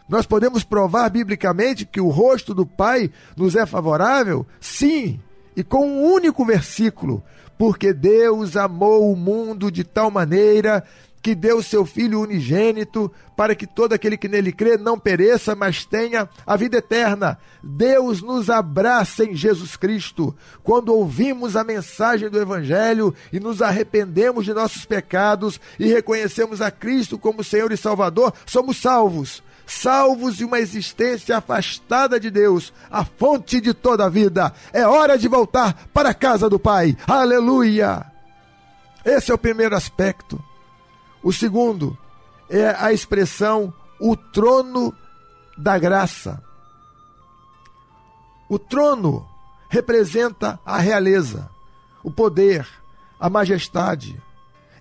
Nós 0.08 0.26
podemos 0.26 0.64
provar 0.64 1.10
biblicamente 1.10 1.86
que 1.86 2.02
o 2.02 2.10
rosto 2.10 2.54
do 2.54 2.66
Pai 2.66 3.10
nos 3.36 3.56
é 3.56 3.66
favorável? 3.66 4.46
Sim, 4.60 5.20
e 5.56 5.64
com 5.64 5.88
um 5.88 6.04
único 6.04 6.46
versículo. 6.46 7.24
Porque 7.58 7.94
Deus 7.94 8.58
amou 8.58 9.12
o 9.12 9.16
mundo 9.16 9.72
de 9.72 9.84
tal 9.84 10.10
maneira 10.10 10.84
que 11.24 11.34
deu 11.34 11.64
seu 11.64 11.86
Filho 11.86 12.20
unigênito, 12.20 13.10
para 13.34 13.56
que 13.56 13.66
todo 13.66 13.94
aquele 13.94 14.18
que 14.18 14.28
nele 14.28 14.52
crê 14.52 14.78
não 14.78 15.00
pereça, 15.00 15.56
mas 15.56 15.86
tenha 15.86 16.30
a 16.46 16.58
vida 16.58 16.78
eterna. 16.78 17.40
Deus 17.64 18.22
nos 18.22 18.50
abraça 18.50 19.24
em 19.24 19.34
Jesus 19.34 19.78
Cristo. 19.78 20.36
Quando 20.62 20.94
ouvimos 20.94 21.56
a 21.56 21.64
mensagem 21.64 22.30
do 22.30 22.40
Evangelho 22.40 23.16
e 23.32 23.40
nos 23.40 23.62
arrependemos 23.62 24.44
de 24.44 24.54
nossos 24.54 24.84
pecados 24.84 25.62
e 25.80 25.88
reconhecemos 25.88 26.62
a 26.62 26.70
Cristo 26.70 27.18
como 27.18 27.44
Senhor 27.44 27.72
e 27.72 27.78
Salvador, 27.78 28.34
somos 28.46 28.78
salvos. 28.78 29.42
Salvos 29.66 30.36
de 30.36 30.44
uma 30.44 30.60
existência 30.60 31.38
afastada 31.38 32.20
de 32.20 32.30
Deus, 32.30 32.74
a 32.92 33.06
fonte 33.06 33.62
de 33.62 33.74
toda 33.74 34.06
a 34.06 34.10
vida. 34.10 34.54
É 34.74 34.86
hora 34.86 35.18
de 35.18 35.30
voltar 35.30 35.88
para 35.94 36.10
a 36.10 36.14
casa 36.14 36.50
do 36.50 36.60
Pai. 36.60 36.98
Aleluia! 37.08 38.06
Esse 39.06 39.32
é 39.32 39.34
o 39.34 39.38
primeiro 39.38 39.74
aspecto. 39.74 40.44
O 41.24 41.32
segundo 41.32 41.98
é 42.50 42.76
a 42.78 42.92
expressão 42.92 43.74
o 43.98 44.18
trono 44.18 44.94
da 45.58 45.80
graça. 45.80 46.44
O 48.50 48.60
trono 48.60 49.26
representa 49.70 50.60
a 50.66 50.78
realeza, 50.78 51.50
o 52.04 52.12
poder, 52.12 52.68
a 53.18 53.30
majestade. 53.30 54.22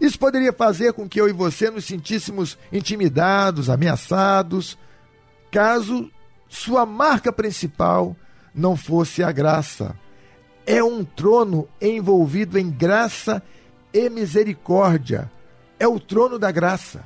Isso 0.00 0.18
poderia 0.18 0.52
fazer 0.52 0.92
com 0.94 1.08
que 1.08 1.20
eu 1.20 1.28
e 1.28 1.32
você 1.32 1.70
nos 1.70 1.84
sentíssemos 1.84 2.58
intimidados, 2.72 3.70
ameaçados, 3.70 4.76
caso 5.52 6.10
sua 6.48 6.84
marca 6.84 7.32
principal 7.32 8.16
não 8.52 8.76
fosse 8.76 9.22
a 9.22 9.30
graça. 9.30 9.96
É 10.66 10.82
um 10.82 11.04
trono 11.04 11.68
envolvido 11.80 12.58
em 12.58 12.68
graça 12.68 13.40
e 13.94 14.10
misericórdia 14.10 15.30
é 15.82 15.88
o 15.88 15.98
trono 15.98 16.38
da 16.38 16.52
graça. 16.52 17.02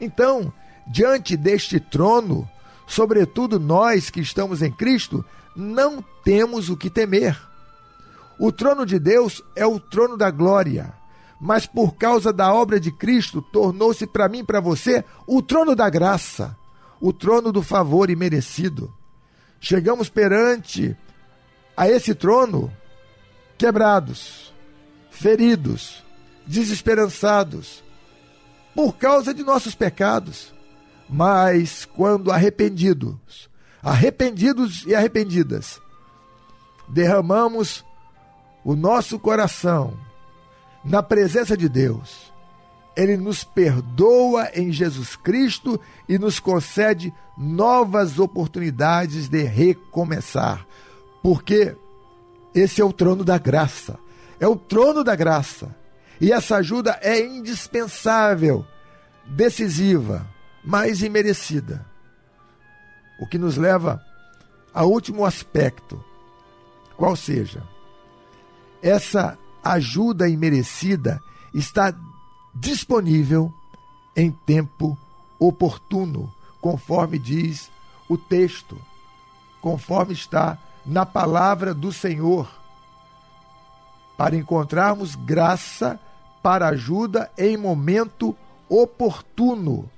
Então, 0.00 0.52
diante 0.84 1.36
deste 1.36 1.78
trono, 1.78 2.50
sobretudo 2.84 3.60
nós 3.60 4.10
que 4.10 4.18
estamos 4.18 4.62
em 4.62 4.72
Cristo, 4.72 5.24
não 5.54 6.04
temos 6.24 6.68
o 6.68 6.76
que 6.76 6.90
temer. 6.90 7.40
O 8.36 8.50
trono 8.50 8.84
de 8.84 8.98
Deus 8.98 9.44
é 9.54 9.64
o 9.64 9.78
trono 9.78 10.16
da 10.16 10.28
glória, 10.28 10.92
mas 11.40 11.66
por 11.66 11.94
causa 11.94 12.32
da 12.32 12.52
obra 12.52 12.80
de 12.80 12.90
Cristo, 12.90 13.40
tornou-se 13.40 14.04
para 14.08 14.28
mim 14.28 14.40
e 14.40 14.44
para 14.44 14.58
você 14.58 15.04
o 15.24 15.40
trono 15.40 15.76
da 15.76 15.88
graça, 15.88 16.58
o 17.00 17.12
trono 17.12 17.52
do 17.52 17.62
favor 17.62 18.10
imerecido. 18.10 18.92
Chegamos 19.60 20.08
perante 20.08 20.96
a 21.76 21.88
esse 21.88 22.12
trono 22.12 22.72
quebrados, 23.56 24.52
feridos, 25.12 26.02
desesperançados, 26.44 27.85
por 28.76 28.98
causa 28.98 29.32
de 29.32 29.42
nossos 29.42 29.74
pecados. 29.74 30.54
Mas 31.08 31.86
quando 31.86 32.30
arrependidos, 32.30 33.48
arrependidos 33.82 34.84
e 34.86 34.94
arrependidas, 34.94 35.80
derramamos 36.86 37.84
o 38.62 38.76
nosso 38.76 39.18
coração 39.18 39.96
na 40.84 41.02
presença 41.02 41.56
de 41.56 41.68
Deus, 41.68 42.32
Ele 42.96 43.16
nos 43.16 43.42
perdoa 43.42 44.50
em 44.54 44.70
Jesus 44.70 45.16
Cristo 45.16 45.80
e 46.08 46.18
nos 46.18 46.38
concede 46.38 47.14
novas 47.38 48.18
oportunidades 48.18 49.28
de 49.28 49.42
recomeçar, 49.42 50.66
porque 51.22 51.74
esse 52.54 52.80
é 52.80 52.84
o 52.84 52.92
trono 52.92 53.24
da 53.24 53.38
graça, 53.38 53.98
é 54.38 54.46
o 54.46 54.56
trono 54.56 55.02
da 55.02 55.14
graça 55.14 55.74
e 56.20 56.32
essa 56.32 56.56
ajuda 56.56 56.98
é 57.02 57.24
indispensável, 57.24 58.66
decisiva, 59.24 60.26
mas 60.64 61.02
imerecida. 61.02 61.84
O 63.20 63.26
que 63.26 63.38
nos 63.38 63.56
leva 63.56 64.02
ao 64.72 64.90
último 64.90 65.24
aspecto, 65.24 66.02
qual 66.96 67.16
seja, 67.16 67.62
essa 68.82 69.38
ajuda 69.62 70.28
imerecida 70.28 71.20
está 71.54 71.94
disponível 72.54 73.52
em 74.14 74.30
tempo 74.30 74.98
oportuno, 75.38 76.32
conforme 76.60 77.18
diz 77.18 77.70
o 78.08 78.16
texto, 78.16 78.78
conforme 79.60 80.12
está 80.12 80.58
na 80.84 81.04
palavra 81.04 81.74
do 81.74 81.92
Senhor, 81.92 82.48
para 84.16 84.36
encontrarmos 84.36 85.14
graça 85.14 86.00
para 86.46 86.68
ajuda 86.68 87.28
em 87.36 87.56
momento 87.56 88.32
oportuno. 88.68 89.90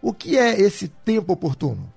O 0.00 0.10
que 0.10 0.38
é 0.38 0.58
esse 0.58 0.88
tempo 0.88 1.34
oportuno? 1.34 1.92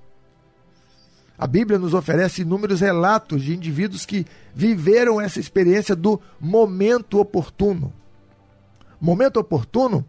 A 1.38 1.48
Bíblia 1.48 1.80
nos 1.80 1.94
oferece 1.94 2.42
inúmeros 2.42 2.82
relatos 2.82 3.42
de 3.42 3.56
indivíduos 3.56 4.06
que 4.06 4.26
viveram 4.54 5.22
essa 5.22 5.40
experiência 5.40 5.96
do 5.96 6.20
momento 6.38 7.18
oportuno. 7.18 7.94
Momento 9.00 9.40
oportuno 9.40 10.06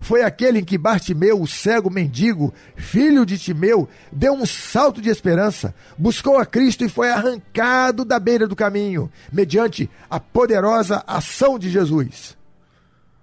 foi 0.00 0.22
aquele 0.22 0.60
em 0.60 0.64
que 0.64 0.78
Bartimeu, 0.78 1.38
o 1.38 1.46
cego 1.46 1.90
mendigo, 1.90 2.54
filho 2.76 3.26
de 3.26 3.36
Timeu, 3.36 3.86
deu 4.10 4.32
um 4.32 4.46
salto 4.46 5.02
de 5.02 5.10
esperança, 5.10 5.74
buscou 5.98 6.38
a 6.38 6.46
Cristo 6.46 6.82
e 6.82 6.88
foi 6.88 7.10
arrancado 7.10 8.06
da 8.06 8.18
beira 8.18 8.46
do 8.46 8.56
caminho, 8.56 9.12
mediante 9.30 9.90
a 10.08 10.18
poderosa 10.18 11.04
ação 11.06 11.58
de 11.58 11.68
Jesus 11.68 12.34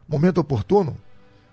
momento 0.08 0.40
oportuno, 0.40 0.98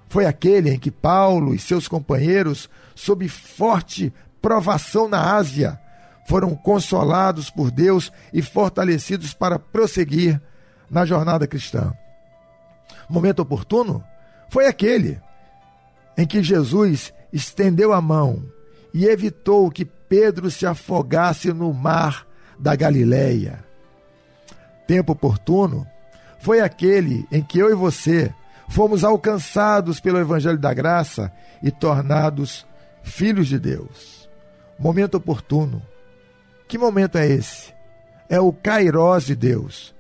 foi 0.08 0.26
aquele 0.26 0.70
em 0.70 0.78
que 0.78 0.90
Paulo 0.90 1.54
e 1.54 1.58
seus 1.58 1.86
companheiros, 1.86 2.68
sob 2.94 3.28
forte 3.28 4.12
provação 4.42 5.08
na 5.08 5.36
Ásia, 5.36 5.80
foram 6.26 6.54
consolados 6.54 7.50
por 7.50 7.70
Deus 7.70 8.12
e 8.32 8.42
fortalecidos 8.42 9.34
para 9.34 9.58
prosseguir 9.58 10.40
na 10.90 11.04
jornada 11.04 11.46
cristã. 11.46 11.92
Momento 13.08 13.40
oportuno 13.40 14.04
foi 14.48 14.66
aquele 14.66 15.20
em 16.16 16.26
que 16.26 16.42
Jesus 16.42 17.12
estendeu 17.32 17.92
a 17.92 18.00
mão 18.00 18.44
e 18.92 19.06
evitou 19.06 19.70
que 19.70 19.84
Pedro 19.84 20.50
se 20.50 20.66
afogasse 20.66 21.52
no 21.52 21.72
mar 21.72 22.26
da 22.58 22.74
Galileia. 22.74 23.64
Tempo 24.86 25.12
oportuno 25.12 25.86
foi 26.40 26.60
aquele 26.60 27.26
em 27.30 27.42
que 27.42 27.58
eu 27.58 27.70
e 27.70 27.74
você 27.74 28.34
fomos 28.70 29.02
alcançados 29.02 30.00
pelo 30.00 30.18
Evangelho 30.18 30.56
da 30.56 30.72
Graça 30.72 31.32
e 31.62 31.70
tornados 31.70 32.64
filhos 33.02 33.48
de 33.48 33.58
Deus. 33.58 34.30
Momento 34.78 35.16
oportuno. 35.16 35.82
Que 36.66 36.78
momento 36.78 37.18
é 37.18 37.26
esse? 37.26 37.74
É 38.28 38.40
o 38.40 38.52
Kairós 38.52 39.26
de 39.26 39.34
Deus. 39.34 39.94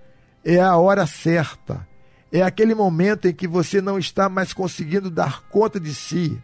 É 0.44 0.60
a 0.60 0.76
hora 0.76 1.06
certa. 1.06 1.86
É 2.32 2.42
aquele 2.42 2.74
momento 2.74 3.26
em 3.26 3.34
que 3.34 3.48
você 3.48 3.80
não 3.80 3.98
está 3.98 4.28
mais 4.28 4.52
conseguindo 4.52 5.10
dar 5.10 5.42
conta 5.48 5.80
de 5.80 5.92
si. 5.92 6.40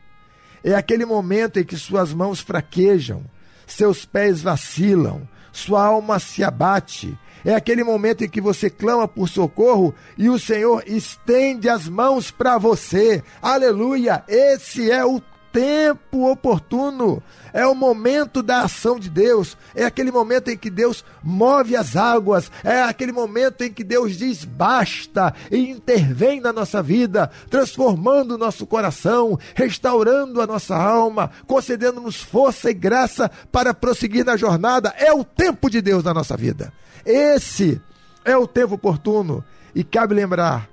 É 0.64 0.74
aquele 0.74 1.06
momento 1.06 1.60
em 1.60 1.64
que 1.64 1.76
suas 1.76 2.12
mãos 2.12 2.40
fraquejam, 2.40 3.22
seus 3.66 4.04
pés 4.04 4.42
vacilam, 4.42 5.28
sua 5.52 5.84
alma 5.84 6.18
se 6.18 6.42
abate. 6.42 7.16
É 7.46 7.54
aquele 7.54 7.84
momento 7.84 8.24
em 8.24 8.28
que 8.28 8.40
você 8.40 8.68
clama 8.68 9.06
por 9.06 9.28
socorro 9.28 9.94
e 10.18 10.28
o 10.28 10.36
Senhor 10.36 10.82
estende 10.84 11.68
as 11.68 11.86
mãos 11.86 12.28
para 12.28 12.58
você. 12.58 13.22
Aleluia! 13.40 14.24
Esse 14.26 14.90
é 14.90 15.04
o 15.04 15.22
tempo 15.56 16.30
oportuno, 16.30 17.22
é 17.50 17.66
o 17.66 17.74
momento 17.74 18.42
da 18.42 18.64
ação 18.64 19.00
de 19.00 19.08
Deus, 19.08 19.56
é 19.74 19.86
aquele 19.86 20.12
momento 20.12 20.50
em 20.50 20.56
que 20.56 20.68
Deus 20.68 21.02
move 21.22 21.74
as 21.74 21.96
águas, 21.96 22.52
é 22.62 22.82
aquele 22.82 23.10
momento 23.10 23.64
em 23.64 23.72
que 23.72 23.82
Deus 23.82 24.18
diz 24.18 24.44
basta 24.44 25.32
e 25.50 25.70
intervém 25.70 26.42
na 26.42 26.52
nossa 26.52 26.82
vida, 26.82 27.30
transformando 27.48 28.34
o 28.34 28.38
nosso 28.38 28.66
coração, 28.66 29.38
restaurando 29.54 30.42
a 30.42 30.46
nossa 30.46 30.76
alma, 30.76 31.30
concedendo-nos 31.46 32.20
força 32.20 32.70
e 32.70 32.74
graça 32.74 33.30
para 33.50 33.72
prosseguir 33.72 34.26
na 34.26 34.36
jornada. 34.36 34.92
É 34.98 35.10
o 35.10 35.24
tempo 35.24 35.70
de 35.70 35.80
Deus 35.80 36.04
na 36.04 36.12
nossa 36.12 36.36
vida. 36.36 36.70
Esse 37.02 37.80
é 38.26 38.36
o 38.36 38.46
tempo 38.46 38.74
oportuno 38.74 39.42
e 39.74 39.82
cabe 39.82 40.14
lembrar 40.14 40.68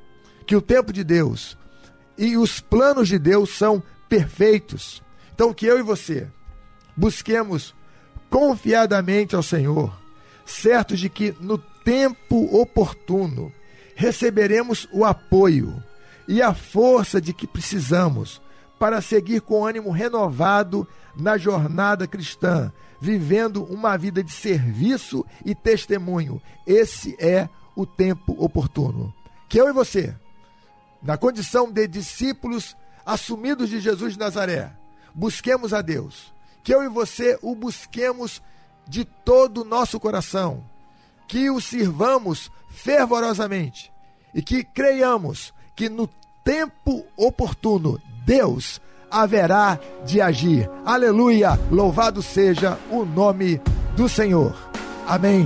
que 0.45 0.57
o 0.57 0.61
tempo 0.61 0.91
de 0.91 1.05
Deus 1.05 1.57
e 2.17 2.36
os 2.36 2.59
planos 2.59 3.07
de 3.07 3.17
Deus 3.17 3.57
são 3.57 3.81
perfeitos. 4.14 5.01
Então, 5.34 5.51
que 5.51 5.66
eu 5.66 5.80
e 5.80 5.82
você 5.82 6.28
busquemos 6.95 7.74
confiadamente 8.30 9.36
ao 9.36 9.41
Senhor, 9.41 9.91
certos 10.45 10.99
de 10.99 11.09
que 11.09 11.36
no 11.39 11.57
tempo 11.57 12.55
oportuno 12.55 13.51
receberemos 13.95 14.88
o 14.93 15.03
apoio 15.03 15.84
e 16.28 16.43
a 16.43 16.53
força 16.53 17.20
de 17.20 17.34
que 17.34 17.47
precisamos 17.47 18.39
para 18.78 19.01
seguir 19.01 19.41
com 19.41 19.66
ânimo 19.66 19.89
renovado 19.89 20.88
na 21.16 21.36
jornada 21.36 22.05
cristã, 22.05 22.72
vivendo 23.01 23.64
uma 23.64 23.97
vida 23.97 24.24
de 24.24 24.32
serviço 24.32 25.26
e 25.43 25.55
testemunho. 25.55 26.39
Esse 26.68 27.16
é 27.20 27.49
o 27.76 27.84
tempo 27.84 28.36
oportuno. 28.38 29.11
Que 29.49 29.59
eu 29.59 29.68
e 29.70 29.74
você, 29.74 30.16
na 31.01 31.18
condição 31.18 31.72
de 31.72 31.88
discípulos 31.88 32.76
assumidos 33.06 33.70
de 33.70 33.80
Jesus 33.80 34.14
de 34.14 34.20
Nazaré, 34.20 34.72
busquemos 35.14 35.74
a 35.74 35.82
Deus. 35.82 36.34
Que 36.64 36.74
eu 36.74 36.84
e 36.84 36.88
você 36.88 37.38
o 37.41 37.56
busquemos 37.56 38.41
de 38.88 39.04
todo 39.04 39.62
o 39.62 39.66
nosso 39.66 39.99
coração. 39.99 40.64
Que 41.28 41.49
o 41.49 41.60
sirvamos 41.60 42.51
fervorosamente 42.70 43.91
e 44.34 44.41
que 44.41 44.64
creiamos 44.64 45.54
que 45.76 45.89
no 45.89 46.10
tempo 46.43 47.06
oportuno 47.16 48.01
Deus 48.26 48.82
haverá 49.10 49.80
de 50.06 50.20
agir. 50.20 50.70
Aleluia! 50.86 51.60
Louvado 51.72 52.22
seja 52.22 52.80
o 52.89 53.06
nome 53.06 53.62
do 53.95 54.10
Senhor. 54.10 54.56
Amém. 55.06 55.45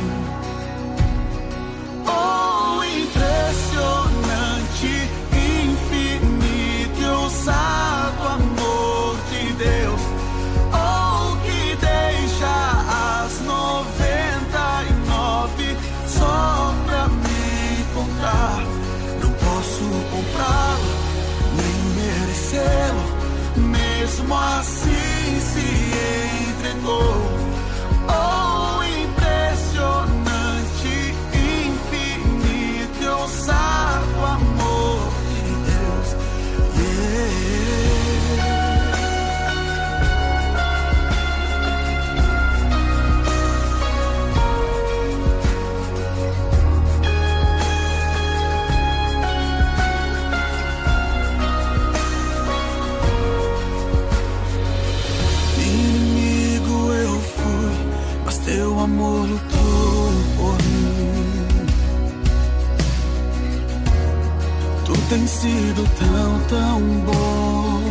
Sido 65.71 65.87
tão, 65.97 66.39
tão 66.49 66.81
bom 67.05 67.81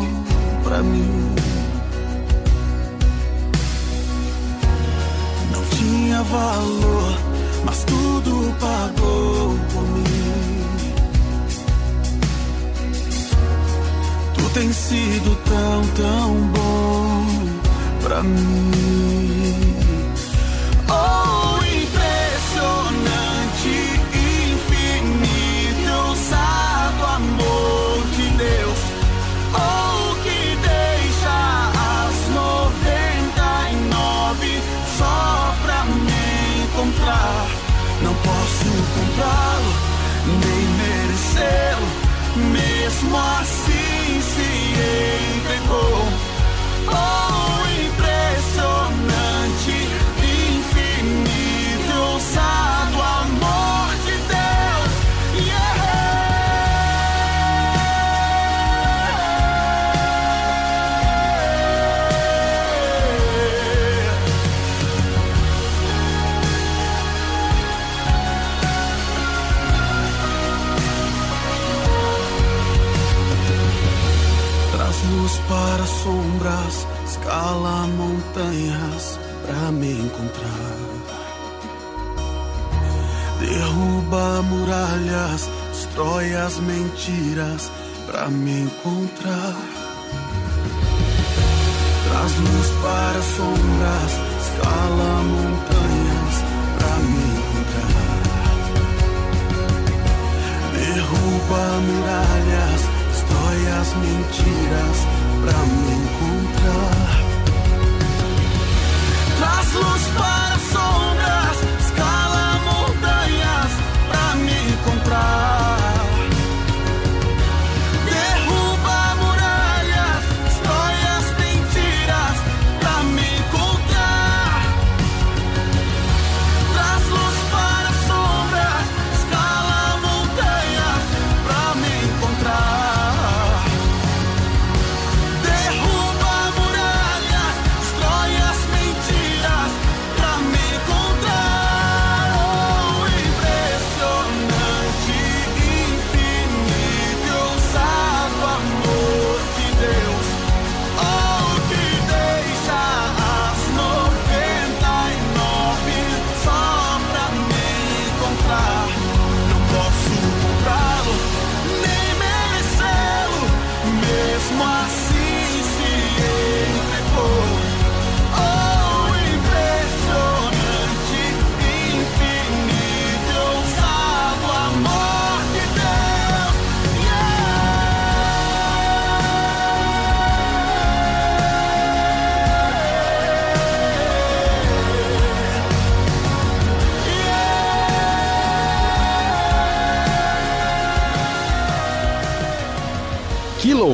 pra 0.62 0.82
mim. 0.82 1.34
Não 5.50 5.62
tinha 5.76 6.22
valor, 6.24 7.18
mas 7.64 7.84
tudo 7.84 8.54
pagou 8.60 9.58
por 9.72 9.82
mim. 9.82 10.64
Tu 14.34 14.50
tens 14.52 14.76
sido 14.76 15.36
tão, 15.46 15.82
tão 15.96 16.34
bom 16.52 17.26
pra 18.02 18.22
mim. 18.22 19.09
Mesmo 43.02 43.16
assim 43.16 44.20
se 44.20 45.29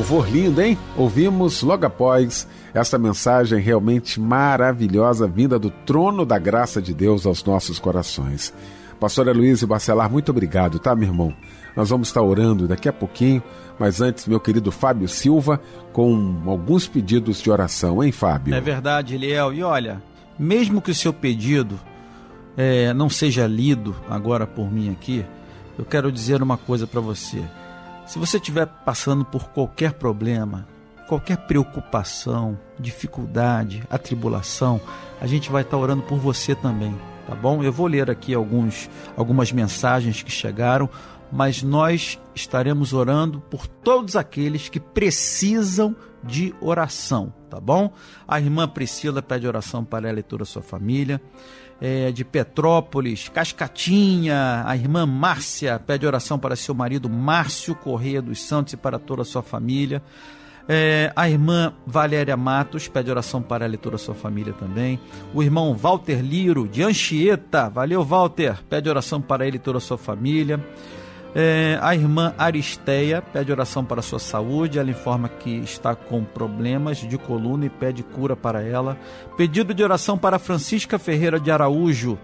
louvor 0.09 0.29
lindo, 0.31 0.61
hein? 0.61 0.77
Ouvimos 0.95 1.61
logo 1.61 1.85
após 1.85 2.47
essa 2.73 2.97
mensagem 2.97 3.59
realmente 3.59 4.21
maravilhosa 4.21 5.27
vinda 5.27 5.59
do 5.59 5.69
trono 5.69 6.25
da 6.25 6.39
graça 6.39 6.81
de 6.81 6.93
Deus 6.93 7.25
aos 7.25 7.43
nossos 7.43 7.77
corações. 7.77 8.53
Pastora 9.01 9.33
Luiz 9.33 9.61
Bacelar, 9.65 10.09
muito 10.09 10.29
obrigado, 10.29 10.79
tá, 10.79 10.95
meu 10.95 11.09
irmão? 11.09 11.33
Nós 11.75 11.89
vamos 11.89 12.07
estar 12.07 12.21
orando 12.21 12.69
daqui 12.69 12.87
a 12.87 12.93
pouquinho, 12.93 13.43
mas 13.77 13.99
antes, 13.99 14.25
meu 14.27 14.39
querido 14.39 14.71
Fábio 14.71 15.09
Silva, 15.09 15.59
com 15.91 16.41
alguns 16.45 16.87
pedidos 16.87 17.41
de 17.41 17.51
oração, 17.51 18.01
hein, 18.01 18.13
Fábio? 18.13 18.55
É 18.55 18.61
verdade, 18.61 19.15
Eliel. 19.15 19.53
E 19.53 19.61
olha, 19.61 20.01
mesmo 20.39 20.81
que 20.81 20.91
o 20.91 20.95
seu 20.95 21.11
pedido 21.11 21.77
eh, 22.55 22.93
não 22.93 23.09
seja 23.09 23.45
lido 23.45 23.93
agora 24.09 24.47
por 24.47 24.71
mim 24.71 24.89
aqui, 24.89 25.25
eu 25.77 25.83
quero 25.83 26.09
dizer 26.13 26.41
uma 26.41 26.55
coisa 26.55 26.87
para 26.87 27.01
você. 27.01 27.43
Se 28.07 28.17
você 28.17 28.37
estiver 28.37 28.65
passando 28.65 29.25
por 29.25 29.49
qualquer 29.49 29.91
problema, 29.91 30.65
qualquer 31.09 31.35
preocupação, 31.39 32.57
dificuldade, 32.79 33.83
atribulação, 33.89 34.79
a 35.19 35.27
gente 35.27 35.51
vai 35.51 35.61
estar 35.61 35.75
orando 35.77 36.03
por 36.03 36.17
você 36.17 36.55
também, 36.55 36.95
tá 37.27 37.35
bom? 37.35 37.61
Eu 37.61 37.73
vou 37.73 37.85
ler 37.85 38.09
aqui 38.09 38.33
alguns, 38.33 38.89
algumas 39.17 39.51
mensagens 39.51 40.23
que 40.23 40.31
chegaram, 40.31 40.89
mas 41.29 41.61
nós 41.61 42.17
estaremos 42.33 42.93
orando 42.93 43.41
por 43.41 43.67
todos 43.67 44.15
aqueles 44.15 44.69
que 44.69 44.79
precisam 44.79 45.93
de 46.23 46.55
oração, 46.61 47.33
tá 47.49 47.59
bom? 47.59 47.91
A 48.25 48.39
irmã 48.39 48.69
Priscila 48.69 49.21
pede 49.21 49.45
oração 49.45 49.83
para 49.83 50.07
ela 50.07 50.21
e 50.21 50.23
toda 50.23 50.43
a 50.43 50.45
sua 50.45 50.61
família. 50.61 51.21
É, 51.79 52.11
de 52.11 52.25
Petrópolis, 52.25 53.29
Cascatinha, 53.29 54.63
a 54.65 54.75
irmã 54.75 55.05
Márcia 55.05 55.77
pede 55.77 56.07
oração 56.07 56.39
para 56.39 56.55
seu 56.55 56.73
marido 56.73 57.07
Márcio 57.07 57.75
Correia 57.75 58.19
dos 58.19 58.41
Santos 58.41 58.73
e 58.73 58.77
para 58.77 58.97
toda 58.97 59.21
a 59.21 59.25
sua 59.25 59.43
família. 59.43 60.01
É, 60.69 61.13
a 61.15 61.29
irmã 61.29 61.73
Valéria 61.85 62.35
Matos 62.35 62.89
pede 62.89 63.09
oração 63.09 63.41
para 63.41 63.63
ela 63.63 63.75
e 63.75 63.77
toda 63.77 63.95
a 63.95 63.99
sua 63.99 64.13
família 64.13 64.51
também. 64.53 64.99
O 65.33 65.41
irmão 65.41 65.73
Walter 65.73 66.19
Liro, 66.19 66.67
de 66.67 66.83
Anchieta, 66.83 67.69
valeu 67.69 68.03
Walter, 68.03 68.61
pede 68.69 68.89
oração 68.89 69.21
para 69.21 69.47
ele 69.47 69.55
e 69.55 69.59
toda 69.59 69.77
a 69.77 69.81
sua 69.81 69.97
família. 69.97 70.59
É, 71.39 71.77
a 71.83 71.93
irmã 71.93 72.33
Aristeia 72.35 73.21
pede 73.21 73.51
oração 73.51 73.85
para 73.85 74.01
sua 74.01 74.17
saúde. 74.17 74.79
Ela 74.79 74.89
informa 74.89 75.29
que 75.29 75.51
está 75.51 75.93
com 75.93 76.23
problemas 76.23 76.97
de 76.97 77.15
coluna 77.15 77.67
e 77.67 77.69
pede 77.69 78.01
cura 78.01 78.35
para 78.35 78.63
ela. 78.63 78.97
Pedido 79.37 79.71
de 79.71 79.83
oração 79.83 80.17
para 80.17 80.39
Francisca 80.39 80.97
Ferreira 80.97 81.39
de 81.39 81.51
Araújo, 81.51 82.17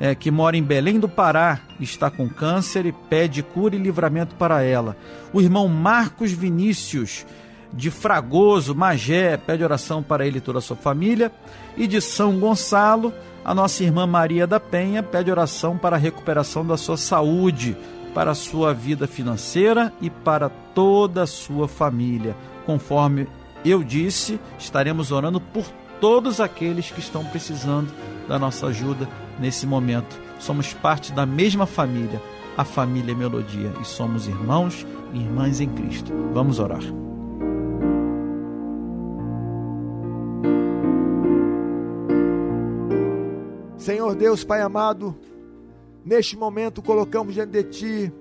é, 0.00 0.14
que 0.14 0.30
mora 0.30 0.56
em 0.56 0.62
Belém 0.62 0.98
do 0.98 1.06
Pará, 1.06 1.60
está 1.78 2.10
com 2.10 2.30
câncer 2.30 2.86
e 2.86 2.92
pede 2.92 3.42
cura 3.42 3.76
e 3.76 3.78
livramento 3.78 4.34
para 4.36 4.62
ela. 4.62 4.96
O 5.34 5.42
irmão 5.42 5.68
Marcos 5.68 6.32
Vinícius 6.32 7.26
de 7.74 7.90
Fragoso, 7.90 8.74
Magé, 8.74 9.36
pede 9.36 9.62
oração 9.62 10.02
para 10.02 10.26
ele 10.26 10.38
e 10.38 10.40
toda 10.40 10.60
a 10.60 10.62
sua 10.62 10.76
família. 10.78 11.30
E 11.76 11.86
de 11.86 12.00
São 12.00 12.40
Gonçalo, 12.40 13.12
a 13.44 13.54
nossa 13.54 13.84
irmã 13.84 14.06
Maria 14.06 14.46
da 14.46 14.58
Penha 14.58 15.02
pede 15.02 15.30
oração 15.30 15.76
para 15.76 15.96
a 15.96 15.98
recuperação 15.98 16.66
da 16.66 16.78
sua 16.78 16.96
saúde 16.96 17.76
para 18.16 18.30
a 18.30 18.34
sua 18.34 18.72
vida 18.72 19.06
financeira 19.06 19.92
e 20.00 20.08
para 20.08 20.48
toda 20.48 21.24
a 21.24 21.26
sua 21.26 21.68
família. 21.68 22.34
Conforme 22.64 23.28
eu 23.62 23.84
disse, 23.84 24.40
estaremos 24.58 25.12
orando 25.12 25.38
por 25.38 25.66
todos 26.00 26.40
aqueles 26.40 26.90
que 26.90 26.98
estão 26.98 27.22
precisando 27.26 27.92
da 28.26 28.38
nossa 28.38 28.68
ajuda 28.68 29.06
nesse 29.38 29.66
momento. 29.66 30.18
Somos 30.38 30.72
parte 30.72 31.12
da 31.12 31.26
mesma 31.26 31.66
família, 31.66 32.18
a 32.56 32.64
família 32.64 33.14
Melodia, 33.14 33.70
e 33.82 33.84
somos 33.84 34.26
irmãos 34.26 34.86
e 35.12 35.18
irmãs 35.18 35.60
em 35.60 35.68
Cristo. 35.68 36.10
Vamos 36.32 36.58
orar. 36.58 36.80
Senhor 43.76 44.14
Deus, 44.14 44.42
Pai 44.42 44.62
amado, 44.62 45.14
neste 46.06 46.36
momento 46.36 46.80
colocamos 46.80 47.34
diante 47.34 47.50
de 47.50 47.64
Ti 47.64 48.12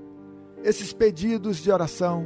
esses 0.63 0.91
pedidos 0.91 1.57
de 1.57 1.71
oração. 1.71 2.25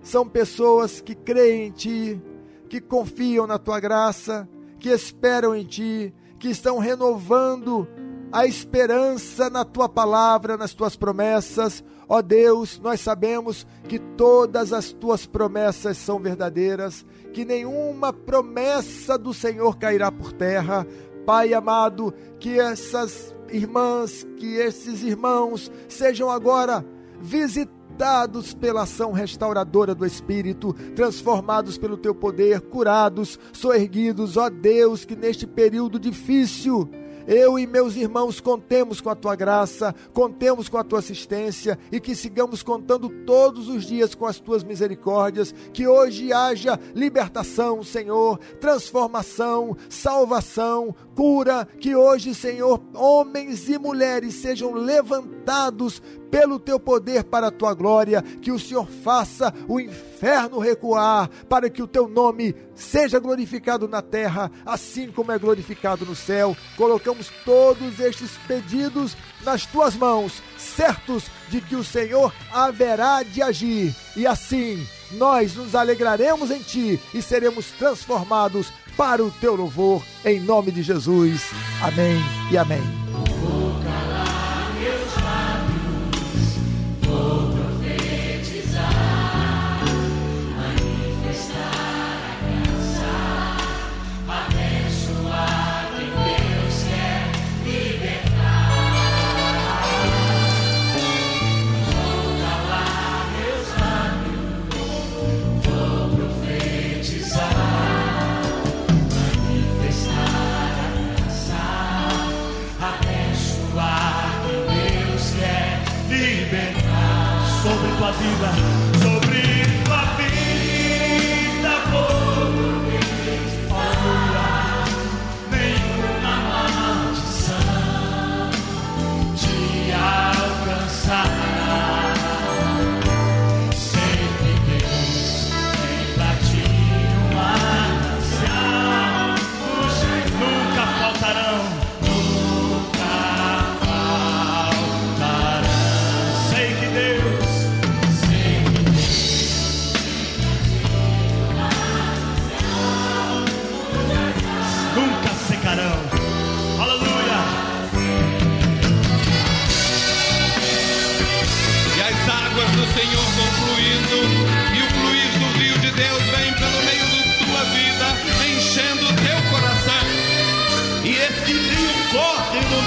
São 0.00 0.28
pessoas 0.28 1.00
que 1.00 1.16
creem 1.16 1.66
em 1.66 1.70
Ti, 1.72 2.22
que 2.68 2.80
confiam 2.80 3.44
na 3.44 3.58
Tua 3.58 3.80
graça, 3.80 4.48
que 4.78 4.88
esperam 4.88 5.54
em 5.54 5.64
Ti, 5.64 6.14
que 6.38 6.48
estão 6.48 6.78
renovando 6.78 7.88
a 8.30 8.46
esperança 8.46 9.50
na 9.50 9.64
Tua 9.64 9.88
palavra, 9.88 10.56
nas 10.56 10.72
Tuas 10.72 10.94
promessas. 10.94 11.82
Ó 12.08 12.22
Deus, 12.22 12.78
nós 12.78 13.00
sabemos 13.00 13.66
que 13.88 13.98
todas 13.98 14.72
as 14.72 14.92
Tuas 14.92 15.26
promessas 15.26 15.96
são 15.96 16.20
verdadeiras, 16.20 17.04
que 17.32 17.44
nenhuma 17.44 18.12
promessa 18.12 19.18
do 19.18 19.34
Senhor 19.34 19.76
cairá 19.76 20.12
por 20.12 20.32
terra. 20.32 20.86
Pai 21.26 21.52
amado, 21.52 22.14
que 22.38 22.58
essas 22.58 23.34
irmãs, 23.52 24.26
que 24.36 24.56
esses 24.56 25.02
irmãos 25.02 25.70
sejam 25.88 26.30
agora 26.30 26.84
visitados 27.20 28.54
pela 28.54 28.82
ação 28.82 29.12
restauradora 29.12 29.94
do 29.94 30.04
Espírito, 30.04 30.72
transformados 30.96 31.78
pelo 31.78 31.96
teu 31.96 32.14
poder, 32.14 32.60
curados, 32.62 33.38
soerguidos, 33.52 34.36
ó 34.36 34.48
Deus, 34.48 35.04
que 35.04 35.14
neste 35.14 35.46
período 35.46 36.00
difícil 36.00 36.88
eu 37.26 37.58
e 37.58 37.66
meus 37.66 37.96
irmãos 37.96 38.40
contemos 38.40 39.00
com 39.00 39.10
a 39.10 39.14
tua 39.14 39.36
graça, 39.36 39.94
contemos 40.12 40.68
com 40.68 40.78
a 40.78 40.84
tua 40.84 40.98
assistência 40.98 41.78
e 41.90 42.00
que 42.00 42.14
sigamos 42.14 42.62
contando 42.62 43.08
todos 43.24 43.68
os 43.68 43.84
dias 43.84 44.14
com 44.14 44.26
as 44.26 44.40
tuas 44.40 44.64
misericórdias, 44.64 45.54
que 45.72 45.86
hoje 45.86 46.32
haja 46.32 46.78
libertação, 46.94 47.82
Senhor, 47.82 48.38
transformação, 48.60 49.76
salvação, 49.88 50.94
cura, 51.14 51.66
que 51.78 51.94
hoje, 51.94 52.34
Senhor, 52.34 52.82
homens 52.94 53.68
e 53.68 53.78
mulheres 53.78 54.34
sejam 54.34 54.72
levantados 54.72 56.02
pelo 56.30 56.58
teu 56.58 56.80
poder 56.80 57.24
para 57.24 57.48
a 57.48 57.50
tua 57.50 57.74
glória, 57.74 58.22
que 58.22 58.50
o 58.50 58.58
Senhor 58.58 58.88
faça 59.04 59.52
o 59.68 59.78
inferno 59.78 60.58
recuar, 60.58 61.28
para 61.48 61.68
que 61.68 61.82
o 61.82 61.86
teu 61.86 62.08
nome 62.08 62.54
seja 62.74 63.18
glorificado 63.18 63.86
na 63.86 64.00
terra, 64.00 64.50
assim 64.64 65.10
como 65.10 65.30
é 65.30 65.38
glorificado 65.38 66.06
no 66.06 66.16
céu. 66.16 66.56
Colocamos 66.76 67.30
todos 67.44 68.00
estes 68.00 68.30
pedidos 68.48 69.14
nas 69.44 69.66
tuas 69.66 69.94
mãos, 69.94 70.42
certos 70.56 71.24
de 71.50 71.60
que 71.60 71.76
o 71.76 71.84
Senhor 71.84 72.32
haverá 72.50 73.22
de 73.22 73.42
agir, 73.42 73.94
e 74.16 74.26
assim 74.26 74.82
nós 75.12 75.54
nos 75.54 75.74
alegraremos 75.74 76.50
em 76.50 76.60
ti 76.60 76.98
e 77.12 77.20
seremos 77.20 77.70
transformados 77.72 78.72
para 78.96 79.24
o 79.24 79.30
teu 79.30 79.54
louvor, 79.54 80.02
em 80.24 80.40
nome 80.40 80.70
de 80.70 80.82
Jesus. 80.82 81.50
Amém 81.80 82.18
e 82.50 82.56
amém. 82.56 83.01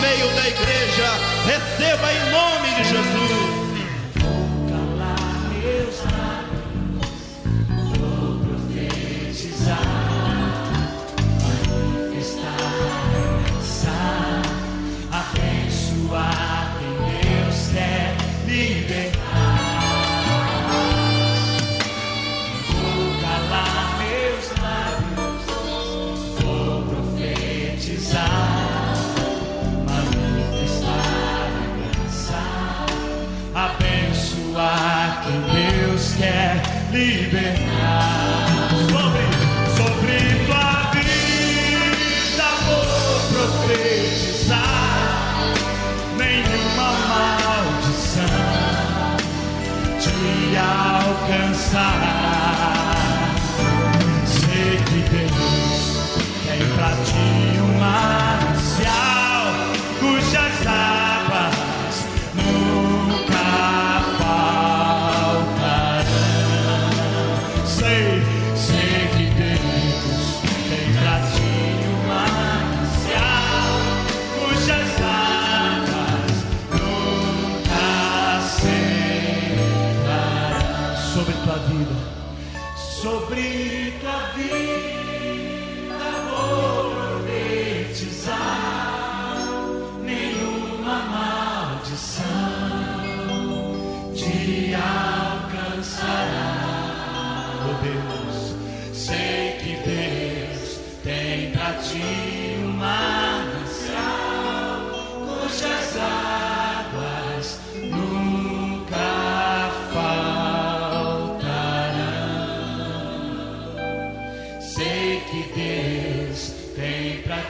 Meio 0.06 0.28
da 0.36 0.48
igreja. 0.48 1.10
Receba 1.46 2.14
em 2.14 2.32
nome 2.32 2.70
de 2.76 2.84
Jesus. 2.84 3.55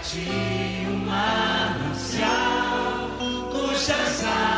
Ti 0.01 0.85
um 0.87 1.05
manancial 1.05 2.29
cujas 3.51 4.23
águas 4.23 4.54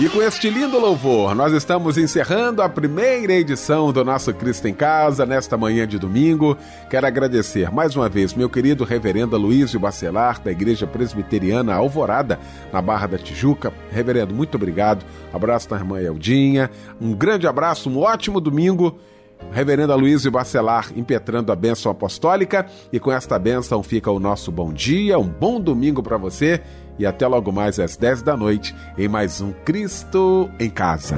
E 0.00 0.08
com 0.08 0.22
este 0.22 0.48
lindo 0.48 0.78
louvor, 0.78 1.34
nós 1.34 1.52
estamos 1.52 1.98
encerrando 1.98 2.62
a 2.62 2.68
primeira 2.68 3.32
edição 3.32 3.92
do 3.92 4.04
nosso 4.04 4.32
Cristo 4.32 4.68
em 4.68 4.72
Casa 4.72 5.26
nesta 5.26 5.56
manhã 5.56 5.88
de 5.88 5.98
domingo. 5.98 6.56
Quero 6.88 7.04
agradecer 7.04 7.68
mais 7.72 7.96
uma 7.96 8.08
vez 8.08 8.32
meu 8.32 8.48
querido 8.48 8.84
reverendo 8.84 9.36
Luísio 9.36 9.80
Bacelar, 9.80 10.40
da 10.40 10.52
Igreja 10.52 10.86
Presbiteriana 10.86 11.74
Alvorada, 11.74 12.38
na 12.72 12.80
Barra 12.80 13.08
da 13.08 13.18
Tijuca. 13.18 13.72
Reverendo, 13.90 14.32
muito 14.32 14.54
obrigado. 14.54 15.04
Abraço 15.32 15.68
da 15.68 15.74
irmã 15.74 16.00
Eldinha. 16.00 16.70
Um 17.00 17.12
grande 17.12 17.48
abraço, 17.48 17.90
um 17.90 17.98
ótimo 17.98 18.40
domingo. 18.40 19.00
Reverendo 19.50 19.96
Luísio 19.96 20.30
Bacelar 20.30 20.92
impetrando 20.94 21.50
a 21.50 21.56
bênção 21.56 21.90
apostólica. 21.90 22.66
E 22.92 23.00
com 23.00 23.10
esta 23.10 23.36
bênção 23.36 23.82
fica 23.82 24.12
o 24.12 24.20
nosso 24.20 24.52
bom 24.52 24.72
dia, 24.72 25.18
um 25.18 25.28
bom 25.28 25.60
domingo 25.60 26.04
para 26.04 26.16
você 26.16 26.62
e 26.98 27.06
até 27.06 27.26
logo 27.26 27.52
mais 27.52 27.78
às 27.78 27.96
10 27.96 28.22
da 28.22 28.36
noite 28.36 28.74
em 28.96 29.08
mais 29.08 29.40
um 29.40 29.52
Cristo 29.64 30.50
em 30.58 30.68
Casa. 30.68 31.16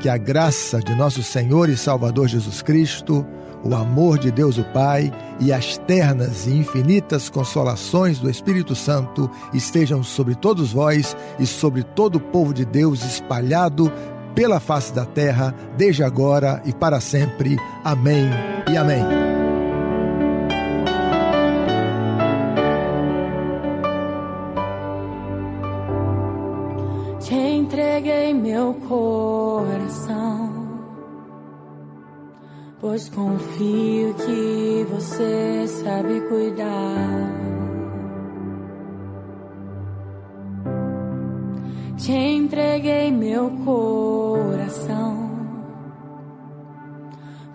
Que 0.00 0.08
a 0.08 0.16
graça 0.16 0.80
de 0.80 0.94
nosso 0.94 1.22
Senhor 1.22 1.68
e 1.68 1.76
Salvador 1.76 2.28
Jesus 2.28 2.62
Cristo, 2.62 3.26
o 3.64 3.74
amor 3.74 4.18
de 4.18 4.30
Deus 4.30 4.58
o 4.58 4.64
Pai 4.64 5.12
e 5.40 5.52
as 5.52 5.78
ternas 5.78 6.46
e 6.46 6.50
infinitas 6.50 7.28
consolações 7.28 8.18
do 8.18 8.30
Espírito 8.30 8.74
Santo 8.74 9.30
estejam 9.52 10.02
sobre 10.02 10.34
todos 10.34 10.72
vós 10.72 11.16
e 11.38 11.46
sobre 11.46 11.82
todo 11.82 12.16
o 12.16 12.20
povo 12.20 12.54
de 12.54 12.64
Deus 12.64 13.04
espalhado 13.04 13.90
pela 14.34 14.60
face 14.60 14.92
da 14.92 15.06
terra, 15.06 15.54
desde 15.76 16.04
agora 16.04 16.62
e 16.66 16.72
para 16.72 17.00
sempre. 17.00 17.56
Amém 17.82 18.28
e 18.70 18.76
amém. 18.76 19.45
Meu 28.56 28.72
coração, 28.88 30.50
pois 32.80 33.06
confio 33.10 34.14
que 34.14 34.86
você 34.90 35.66
sabe 35.68 36.22
cuidar. 36.22 37.34
Te 41.98 42.12
entreguei 42.12 43.10
meu 43.10 43.50
coração, 43.62 45.30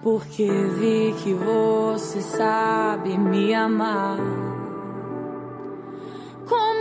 porque 0.03 0.45
vi 0.45 1.15
que 1.23 1.33
você 1.33 2.21
sabe 2.21 3.17
me 3.17 3.55
amar. 3.55 4.19
Como 6.47 6.80